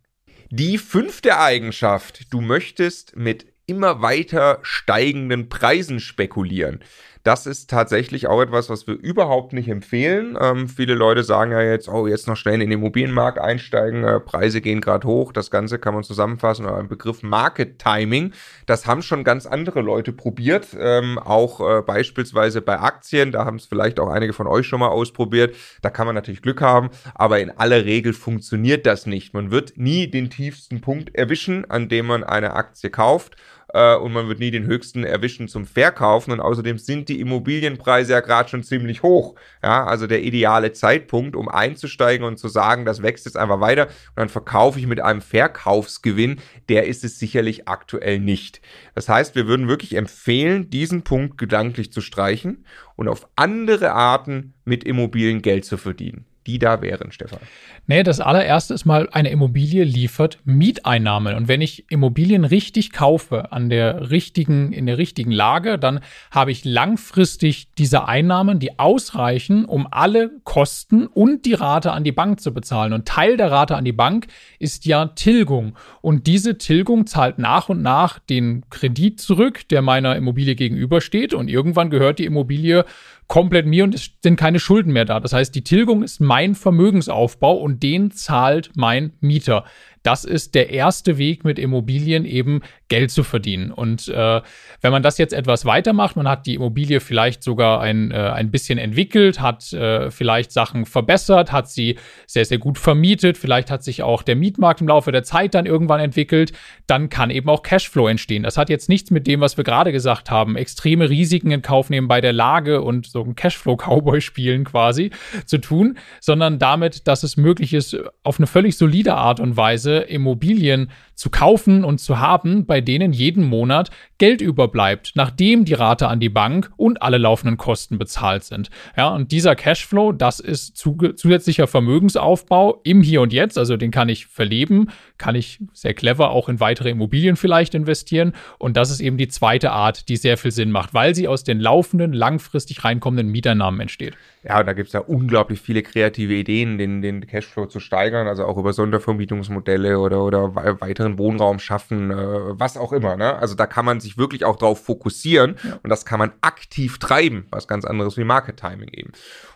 Die 0.53 0.77
fünfte 0.77 1.39
Eigenschaft, 1.39 2.33
du 2.33 2.41
möchtest 2.41 3.15
mit 3.15 3.45
immer 3.67 4.01
weiter 4.01 4.59
steigenden 4.63 5.47
Preisen 5.47 6.01
spekulieren. 6.01 6.83
Das 7.23 7.45
ist 7.45 7.69
tatsächlich 7.69 8.27
auch 8.27 8.41
etwas, 8.41 8.69
was 8.69 8.87
wir 8.87 8.95
überhaupt 8.95 9.53
nicht 9.53 9.69
empfehlen. 9.69 10.35
Ähm, 10.41 10.67
viele 10.67 10.95
Leute 10.95 11.23
sagen 11.23 11.51
ja 11.51 11.61
jetzt, 11.61 11.87
oh, 11.87 12.07
jetzt 12.07 12.27
noch 12.27 12.35
schnell 12.35 12.55
in 12.55 12.61
den 12.61 12.71
Immobilienmarkt 12.71 13.37
einsteigen, 13.37 14.03
äh, 14.03 14.19
Preise 14.19 14.59
gehen 14.59 14.81
gerade 14.81 15.07
hoch. 15.07 15.31
Das 15.31 15.51
Ganze 15.51 15.77
kann 15.77 15.93
man 15.93 16.03
zusammenfassen 16.03 16.65
unter 16.65 16.79
dem 16.79 16.87
Begriff 16.87 17.21
Market 17.21 17.77
Timing. 17.77 18.33
Das 18.65 18.87
haben 18.87 19.03
schon 19.03 19.23
ganz 19.23 19.45
andere 19.45 19.81
Leute 19.81 20.13
probiert, 20.13 20.69
ähm, 20.79 21.19
auch 21.19 21.59
äh, 21.59 21.81
beispielsweise 21.83 22.61
bei 22.61 22.79
Aktien. 22.79 23.31
Da 23.31 23.45
haben 23.45 23.57
es 23.57 23.67
vielleicht 23.67 23.99
auch 23.99 24.09
einige 24.09 24.33
von 24.33 24.47
euch 24.47 24.65
schon 24.65 24.79
mal 24.79 24.89
ausprobiert. 24.89 25.55
Da 25.83 25.91
kann 25.91 26.07
man 26.07 26.15
natürlich 26.15 26.41
Glück 26.41 26.61
haben, 26.61 26.89
aber 27.13 27.39
in 27.39 27.51
aller 27.51 27.85
Regel 27.85 28.13
funktioniert 28.13 28.87
das 28.87 29.05
nicht. 29.05 29.35
Man 29.35 29.51
wird 29.51 29.77
nie 29.77 30.09
den 30.09 30.31
tiefsten 30.31 30.81
Punkt 30.81 31.13
erwischen, 31.13 31.69
an 31.69 31.87
dem 31.87 32.07
man 32.07 32.23
eine 32.23 32.53
Aktie 32.53 32.89
kauft 32.89 33.35
äh, 33.73 33.95
und 33.95 34.13
man 34.13 34.27
wird 34.27 34.39
nie 34.39 34.51
den 34.51 34.65
höchsten 34.65 35.03
erwischen 35.03 35.47
zum 35.47 35.65
Verkaufen. 35.65 36.31
Und 36.31 36.39
außerdem 36.39 36.77
sind 36.77 37.09
die 37.09 37.19
Immobilienpreise 37.19 38.13
ja 38.13 38.19
gerade 38.19 38.49
schon 38.49 38.63
ziemlich 38.63 39.03
hoch. 39.03 39.35
Ja, 39.63 39.85
also 39.85 40.07
der 40.07 40.23
ideale 40.23 40.73
Zeitpunkt, 40.73 41.35
um 41.35 41.47
einzusteigen 41.47 42.25
und 42.25 42.37
zu 42.37 42.47
sagen, 42.47 42.85
das 42.85 43.01
wächst 43.01 43.25
jetzt 43.25 43.37
einfach 43.37 43.59
weiter 43.59 43.87
und 43.87 44.17
dann 44.17 44.29
verkaufe 44.29 44.79
ich 44.79 44.87
mit 44.87 44.99
einem 44.99 45.21
Verkaufsgewinn, 45.21 46.39
der 46.69 46.87
ist 46.87 47.03
es 47.03 47.19
sicherlich 47.19 47.67
aktuell 47.67 48.19
nicht. 48.19 48.61
Das 48.95 49.09
heißt, 49.09 49.35
wir 49.35 49.47
würden 49.47 49.67
wirklich 49.67 49.95
empfehlen, 49.95 50.69
diesen 50.69 51.03
Punkt 51.03 51.37
gedanklich 51.37 51.91
zu 51.91 52.01
streichen 52.01 52.65
und 52.95 53.07
auf 53.07 53.27
andere 53.35 53.91
Arten 53.93 54.53
mit 54.65 54.83
Immobilien 54.83 55.41
Geld 55.41 55.65
zu 55.65 55.77
verdienen 55.77 56.25
die 56.47 56.59
da 56.59 56.81
wären, 56.81 57.11
Stefan? 57.11 57.39
Nee, 57.87 58.03
das 58.03 58.19
allererste 58.19 58.73
ist 58.73 58.85
mal, 58.85 59.09
eine 59.11 59.29
Immobilie 59.29 59.83
liefert 59.83 60.39
Mieteinnahmen. 60.45 61.35
Und 61.35 61.47
wenn 61.47 61.61
ich 61.61 61.85
Immobilien 61.89 62.45
richtig 62.45 62.91
kaufe, 62.91 63.51
an 63.51 63.69
der 63.69 64.09
richtigen, 64.11 64.71
in 64.73 64.85
der 64.85 64.97
richtigen 64.97 65.31
Lage, 65.31 65.77
dann 65.77 65.99
habe 66.31 66.51
ich 66.51 66.65
langfristig 66.65 67.67
diese 67.77 68.07
Einnahmen, 68.07 68.59
die 68.59 68.79
ausreichen, 68.79 69.65
um 69.65 69.87
alle 69.91 70.31
Kosten 70.43 71.07
und 71.07 71.45
die 71.45 71.53
Rate 71.53 71.91
an 71.91 72.03
die 72.03 72.11
Bank 72.11 72.39
zu 72.39 72.53
bezahlen. 72.53 72.93
Und 72.93 73.07
Teil 73.07 73.37
der 73.37 73.51
Rate 73.51 73.75
an 73.75 73.85
die 73.85 73.91
Bank 73.91 74.27
ist 74.59 74.85
ja 74.85 75.07
Tilgung. 75.07 75.75
Und 76.01 76.27
diese 76.27 76.57
Tilgung 76.57 77.07
zahlt 77.07 77.39
nach 77.39 77.69
und 77.69 77.81
nach 77.81 78.19
den 78.19 78.63
Kredit 78.69 79.19
zurück, 79.19 79.67
der 79.69 79.81
meiner 79.81 80.15
Immobilie 80.15 80.55
gegenübersteht. 80.55 81.33
Und 81.33 81.49
irgendwann 81.49 81.89
gehört 81.89 82.19
die 82.19 82.25
Immobilie 82.25 82.85
komplett 83.31 83.65
mir 83.65 83.85
und 83.85 83.95
es 83.95 84.11
sind 84.21 84.35
keine 84.35 84.59
Schulden 84.59 84.91
mehr 84.91 85.05
da. 85.05 85.21
Das 85.21 85.31
heißt, 85.31 85.55
die 85.55 85.63
Tilgung 85.63 86.03
ist 86.03 86.19
mein 86.19 86.53
Vermögensaufbau 86.53 87.53
und 87.55 87.81
den 87.81 88.11
zahlt 88.11 88.71
mein 88.75 89.13
Mieter. 89.21 89.63
Das 90.03 90.23
ist 90.23 90.55
der 90.55 90.71
erste 90.71 91.17
Weg 91.17 91.43
mit 91.43 91.59
Immobilien 91.59 92.25
eben 92.25 92.61
Geld 92.87 93.11
zu 93.11 93.23
verdienen. 93.23 93.71
Und 93.71 94.07
äh, 94.07 94.41
wenn 94.81 94.91
man 94.91 95.03
das 95.03 95.17
jetzt 95.17 95.33
etwas 95.33 95.63
weitermacht, 95.65 96.15
man 96.15 96.27
hat 96.27 96.45
die 96.45 96.55
Immobilie 96.55 96.99
vielleicht 96.99 97.43
sogar 97.43 97.81
ein, 97.81 98.11
äh, 98.11 98.15
ein 98.15 98.51
bisschen 98.51 98.79
entwickelt, 98.79 99.39
hat 99.39 99.71
äh, 99.73 100.09
vielleicht 100.09 100.51
Sachen 100.51 100.85
verbessert, 100.85 101.51
hat 101.51 101.69
sie 101.69 101.97
sehr, 102.25 102.45
sehr 102.45 102.57
gut 102.57 102.77
vermietet, 102.77 103.37
vielleicht 103.37 103.69
hat 103.69 103.83
sich 103.83 104.01
auch 104.01 104.23
der 104.23 104.35
Mietmarkt 104.35 104.81
im 104.81 104.87
Laufe 104.87 105.11
der 105.11 105.23
Zeit 105.23 105.53
dann 105.53 105.65
irgendwann 105.65 105.99
entwickelt, 105.99 106.51
dann 106.87 107.09
kann 107.09 107.29
eben 107.29 107.49
auch 107.49 107.61
Cashflow 107.61 108.07
entstehen. 108.07 108.43
Das 108.43 108.57
hat 108.57 108.69
jetzt 108.69 108.89
nichts 108.89 109.11
mit 109.11 109.27
dem, 109.27 109.39
was 109.39 109.55
wir 109.55 109.63
gerade 109.63 109.91
gesagt 109.91 110.31
haben, 110.31 110.55
extreme 110.55 111.09
Risiken 111.09 111.51
in 111.51 111.61
Kauf 111.61 111.89
nehmen 111.89 112.07
bei 112.07 112.21
der 112.21 112.33
Lage 112.33 112.81
und 112.81 113.05
so 113.05 113.23
ein 113.23 113.35
Cashflow-Cowboy 113.35 114.19
spielen 114.21 114.63
quasi 114.63 115.11
zu 115.45 115.59
tun, 115.59 115.97
sondern 116.19 116.59
damit, 116.59 117.07
dass 117.07 117.23
es 117.23 117.37
möglich 117.37 117.73
ist, 117.73 117.97
auf 118.23 118.39
eine 118.39 118.47
völlig 118.47 118.77
solide 118.77 119.13
Art 119.13 119.39
und 119.39 119.55
Weise 119.57 119.90
Weise 119.91 119.99
Immobilien 119.99 120.89
zu 121.15 121.29
kaufen 121.29 121.83
und 121.83 121.99
zu 121.99 122.19
haben, 122.19 122.65
bei 122.65 122.81
denen 122.81 123.13
jeden 123.13 123.43
Monat 123.43 123.91
Geld 124.17 124.41
überbleibt, 124.41 125.11
nachdem 125.15 125.65
die 125.65 125.73
Rate 125.73 126.07
an 126.07 126.19
die 126.19 126.29
Bank 126.29 126.71
und 126.77 127.01
alle 127.01 127.17
laufenden 127.19 127.57
Kosten 127.57 127.99
bezahlt 127.99 128.43
sind. 128.43 128.69
Ja, 128.97 129.09
und 129.09 129.31
dieser 129.31 129.55
Cashflow, 129.55 130.13
das 130.13 130.39
ist 130.39 130.77
zusätzlicher 130.77 131.67
Vermögensaufbau 131.67 132.81
im 132.83 133.03
Hier 133.03 133.21
und 133.21 133.33
Jetzt, 133.33 133.57
also 133.57 133.77
den 133.77 133.91
kann 133.91 134.09
ich 134.09 134.25
verleben, 134.25 134.89
kann 135.17 135.35
ich 135.35 135.59
sehr 135.73 135.93
clever 135.93 136.31
auch 136.31 136.49
in 136.49 136.59
weitere 136.59 136.89
Immobilien 136.89 137.35
vielleicht 137.35 137.75
investieren 137.75 138.33
und 138.57 138.77
das 138.77 138.89
ist 138.89 138.99
eben 138.99 139.17
die 139.17 139.27
zweite 139.27 139.71
Art, 139.71 140.09
die 140.09 140.17
sehr 140.17 140.37
viel 140.37 140.51
Sinn 140.51 140.71
macht, 140.71 140.93
weil 140.93 141.13
sie 141.13 141.27
aus 141.27 141.43
den 141.43 141.59
laufenden, 141.59 142.13
langfristig 142.13 142.83
reinkommenden 142.83 143.27
Mieteinnahmen 143.27 143.79
entsteht. 143.79 144.15
Ja, 144.43 144.59
und 144.59 144.65
da 144.65 144.73
gibt 144.73 144.87
es 144.87 144.93
ja 144.93 145.01
unglaublich 145.01 145.61
viele 145.61 145.83
kreative 145.83 146.33
Ideen, 146.33 146.79
den, 146.79 147.03
den 147.03 147.27
Cashflow 147.27 147.67
zu 147.67 147.79
steigern, 147.79 148.27
also 148.27 148.45
auch 148.45 148.57
über 148.57 148.73
Sondervermietungsmodelle 148.73 149.99
oder, 149.99 150.23
oder 150.23 150.55
weiteren 150.55 151.19
Wohnraum 151.19 151.59
schaffen, 151.59 152.09
äh, 152.09 152.15
was 152.59 152.75
auch 152.75 152.91
immer. 152.91 153.15
Ne? 153.15 153.35
Also 153.35 153.53
da 153.53 153.67
kann 153.67 153.85
man 153.85 153.99
sich 153.99 154.17
wirklich 154.17 154.43
auch 154.43 154.55
drauf 154.55 154.83
fokussieren 154.83 155.57
ja. 155.63 155.79
und 155.83 155.89
das 155.91 156.05
kann 156.05 156.17
man 156.17 156.31
aktiv 156.41 156.97
treiben, 156.97 157.45
was 157.51 157.67
ganz 157.67 157.85
anderes 157.85 158.17
wie 158.17 158.23
Market 158.23 158.57
Timing 158.57 158.89
eben. 158.91 159.11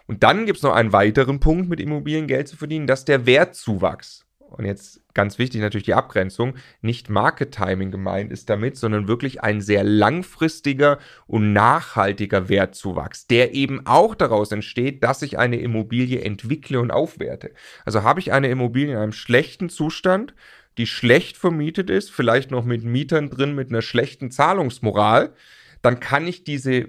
Und 0.05 0.21
dann 0.21 0.45
gibt 0.45 0.57
es 0.57 0.63
noch 0.63 0.75
einen 0.75 0.93
weiteren 0.93 1.39
Punkt 1.39 1.67
mit 1.67 1.79
Immobilien 1.79 2.27
Geld 2.27 2.47
zu 2.47 2.55
verdienen, 2.55 2.85
das 2.85 2.99
ist 2.99 3.07
der 3.07 3.25
Wertzuwachs 3.25 4.24
und 4.57 4.65
jetzt 4.65 5.01
ganz 5.13 5.37
wichtig 5.37 5.61
natürlich 5.61 5.85
die 5.85 5.93
Abgrenzung, 5.93 6.55
nicht 6.81 7.09
Market 7.09 7.51
Timing 7.51 7.91
gemeint 7.91 8.31
ist 8.31 8.49
damit, 8.49 8.77
sondern 8.77 9.07
wirklich 9.07 9.41
ein 9.41 9.61
sehr 9.61 9.83
langfristiger 9.83 10.99
und 11.27 11.53
nachhaltiger 11.53 12.47
Wertzuwachs, 12.47 13.27
der 13.27 13.53
eben 13.53 13.85
auch 13.85 14.15
daraus 14.15 14.51
entsteht, 14.51 15.03
dass 15.03 15.21
ich 15.21 15.37
eine 15.37 15.59
Immobilie 15.59 16.21
entwickle 16.21 16.79
und 16.79 16.91
aufwerte. 16.91 17.51
Also 17.83 18.03
habe 18.03 18.19
ich 18.19 18.31
eine 18.31 18.47
Immobilie 18.47 18.93
in 18.93 18.99
einem 18.99 19.13
schlechten 19.13 19.69
Zustand, 19.69 20.33
die 20.77 20.87
schlecht 20.87 21.37
vermietet 21.37 21.89
ist, 21.89 22.11
vielleicht 22.11 22.51
noch 22.51 22.65
mit 22.65 22.83
Mietern 22.83 23.29
drin 23.29 23.55
mit 23.55 23.69
einer 23.69 23.81
schlechten 23.81 24.31
Zahlungsmoral, 24.31 25.33
dann 25.85 25.99
kann 25.99 26.25
ich 26.25 26.43
diese 26.43 26.87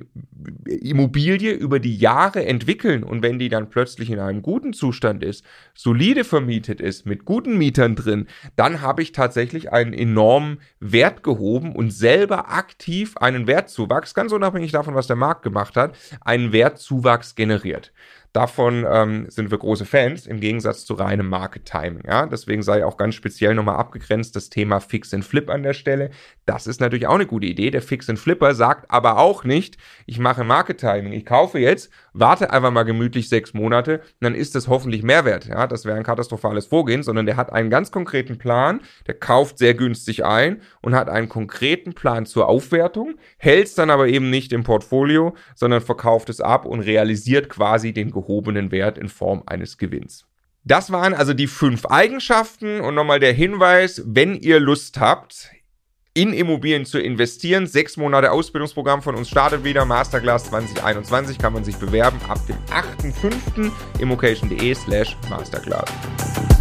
Immobilie 0.64 1.52
über 1.52 1.78
die 1.80 1.96
Jahre 1.96 2.46
entwickeln 2.46 3.04
und 3.04 3.22
wenn 3.22 3.38
die 3.38 3.50
dann 3.50 3.68
plötzlich 3.68 4.10
in 4.10 4.18
einem 4.18 4.40
guten 4.40 4.72
Zustand 4.72 5.22
ist, 5.22 5.44
solide 5.74 6.24
vermietet 6.24 6.80
ist, 6.80 7.04
mit 7.04 7.26
guten 7.26 7.58
Mietern 7.58 7.94
drin, 7.94 8.26
dann 8.56 8.80
habe 8.80 9.02
ich 9.02 9.12
tatsächlich 9.12 9.70
einen 9.70 9.92
enormen 9.92 10.60
Wert 10.80 11.22
gehoben 11.22 11.76
und 11.76 11.90
selber 11.90 12.50
aktiv 12.50 13.18
einen 13.18 13.46
Wertzuwachs, 13.46 14.14
ganz 14.14 14.32
unabhängig 14.32 14.72
davon, 14.72 14.94
was 14.94 15.06
der 15.06 15.16
Markt 15.16 15.42
gemacht 15.42 15.76
hat, 15.76 15.94
einen 16.22 16.52
Wertzuwachs 16.52 17.34
generiert. 17.34 17.92
Davon 18.36 18.84
ähm, 18.86 19.30
sind 19.30 19.50
wir 19.50 19.56
große 19.56 19.86
Fans, 19.86 20.26
im 20.26 20.40
Gegensatz 20.40 20.84
zu 20.84 20.92
reinem 20.92 21.26
Market 21.26 21.64
Timing. 21.64 22.02
Ja? 22.06 22.26
Deswegen 22.26 22.62
sei 22.62 22.84
auch 22.84 22.98
ganz 22.98 23.14
speziell 23.14 23.54
nochmal 23.54 23.76
abgegrenzt 23.76 24.36
das 24.36 24.50
Thema 24.50 24.80
Fix 24.80 25.14
and 25.14 25.24
Flip 25.24 25.48
an 25.48 25.62
der 25.62 25.72
Stelle. 25.72 26.10
Das 26.44 26.66
ist 26.66 26.78
natürlich 26.78 27.06
auch 27.06 27.14
eine 27.14 27.24
gute 27.24 27.46
Idee. 27.46 27.70
Der 27.70 27.80
Fix 27.80 28.10
and 28.10 28.18
Flipper 28.18 28.54
sagt 28.54 28.90
aber 28.90 29.16
auch 29.16 29.44
nicht, 29.44 29.78
ich 30.04 30.18
mache 30.18 30.44
Market 30.44 30.80
Timing. 30.80 31.14
Ich 31.14 31.24
kaufe 31.24 31.58
jetzt, 31.58 31.90
warte 32.12 32.50
einfach 32.50 32.70
mal 32.70 32.82
gemütlich 32.82 33.30
sechs 33.30 33.54
Monate, 33.54 34.02
dann 34.20 34.34
ist 34.34 34.54
das 34.54 34.68
hoffentlich 34.68 35.02
Mehrwert. 35.02 35.46
Ja? 35.46 35.66
Das 35.66 35.86
wäre 35.86 35.96
ein 35.96 36.04
katastrophales 36.04 36.66
Vorgehen, 36.66 37.02
sondern 37.02 37.24
der 37.24 37.38
hat 37.38 37.54
einen 37.54 37.70
ganz 37.70 37.90
konkreten 37.90 38.36
Plan, 38.36 38.82
der 39.06 39.14
kauft 39.14 39.56
sehr 39.56 39.72
günstig 39.72 40.26
ein 40.26 40.60
und 40.82 40.94
hat 40.94 41.08
einen 41.08 41.30
konkreten 41.30 41.94
Plan 41.94 42.26
zur 42.26 42.50
Aufwertung, 42.50 43.14
hält 43.38 43.68
es 43.68 43.74
dann 43.74 43.88
aber 43.88 44.08
eben 44.08 44.28
nicht 44.28 44.52
im 44.52 44.62
Portfolio, 44.62 45.34
sondern 45.54 45.80
verkauft 45.80 46.28
es 46.28 46.42
ab 46.42 46.66
und 46.66 46.80
realisiert 46.80 47.48
quasi 47.48 47.94
den 47.94 48.10
gehobenen 48.26 48.70
Wert 48.70 48.98
in 48.98 49.08
Form 49.08 49.42
eines 49.46 49.78
Gewinns. 49.78 50.26
Das 50.64 50.90
waren 50.90 51.14
also 51.14 51.32
die 51.32 51.46
fünf 51.46 51.86
Eigenschaften 51.86 52.80
und 52.80 52.96
nochmal 52.96 53.20
der 53.20 53.32
Hinweis, 53.32 54.02
wenn 54.04 54.34
ihr 54.34 54.58
Lust 54.58 54.98
habt, 54.98 55.50
in 56.12 56.32
Immobilien 56.32 56.86
zu 56.86 56.98
investieren. 56.98 57.66
Sechs 57.66 57.96
Monate 57.96 58.32
Ausbildungsprogramm 58.32 59.02
von 59.02 59.14
uns 59.14 59.28
startet 59.28 59.64
wieder. 59.64 59.84
Masterclass 59.84 60.46
2021 60.46 61.38
kann 61.38 61.52
man 61.52 61.62
sich 61.62 61.76
bewerben 61.76 62.18
ab 62.28 62.38
dem 62.48 62.56
8.5. 62.72 63.70
immocation.de 64.00 64.74
slash 64.74 65.16
masterclass. 65.28 66.55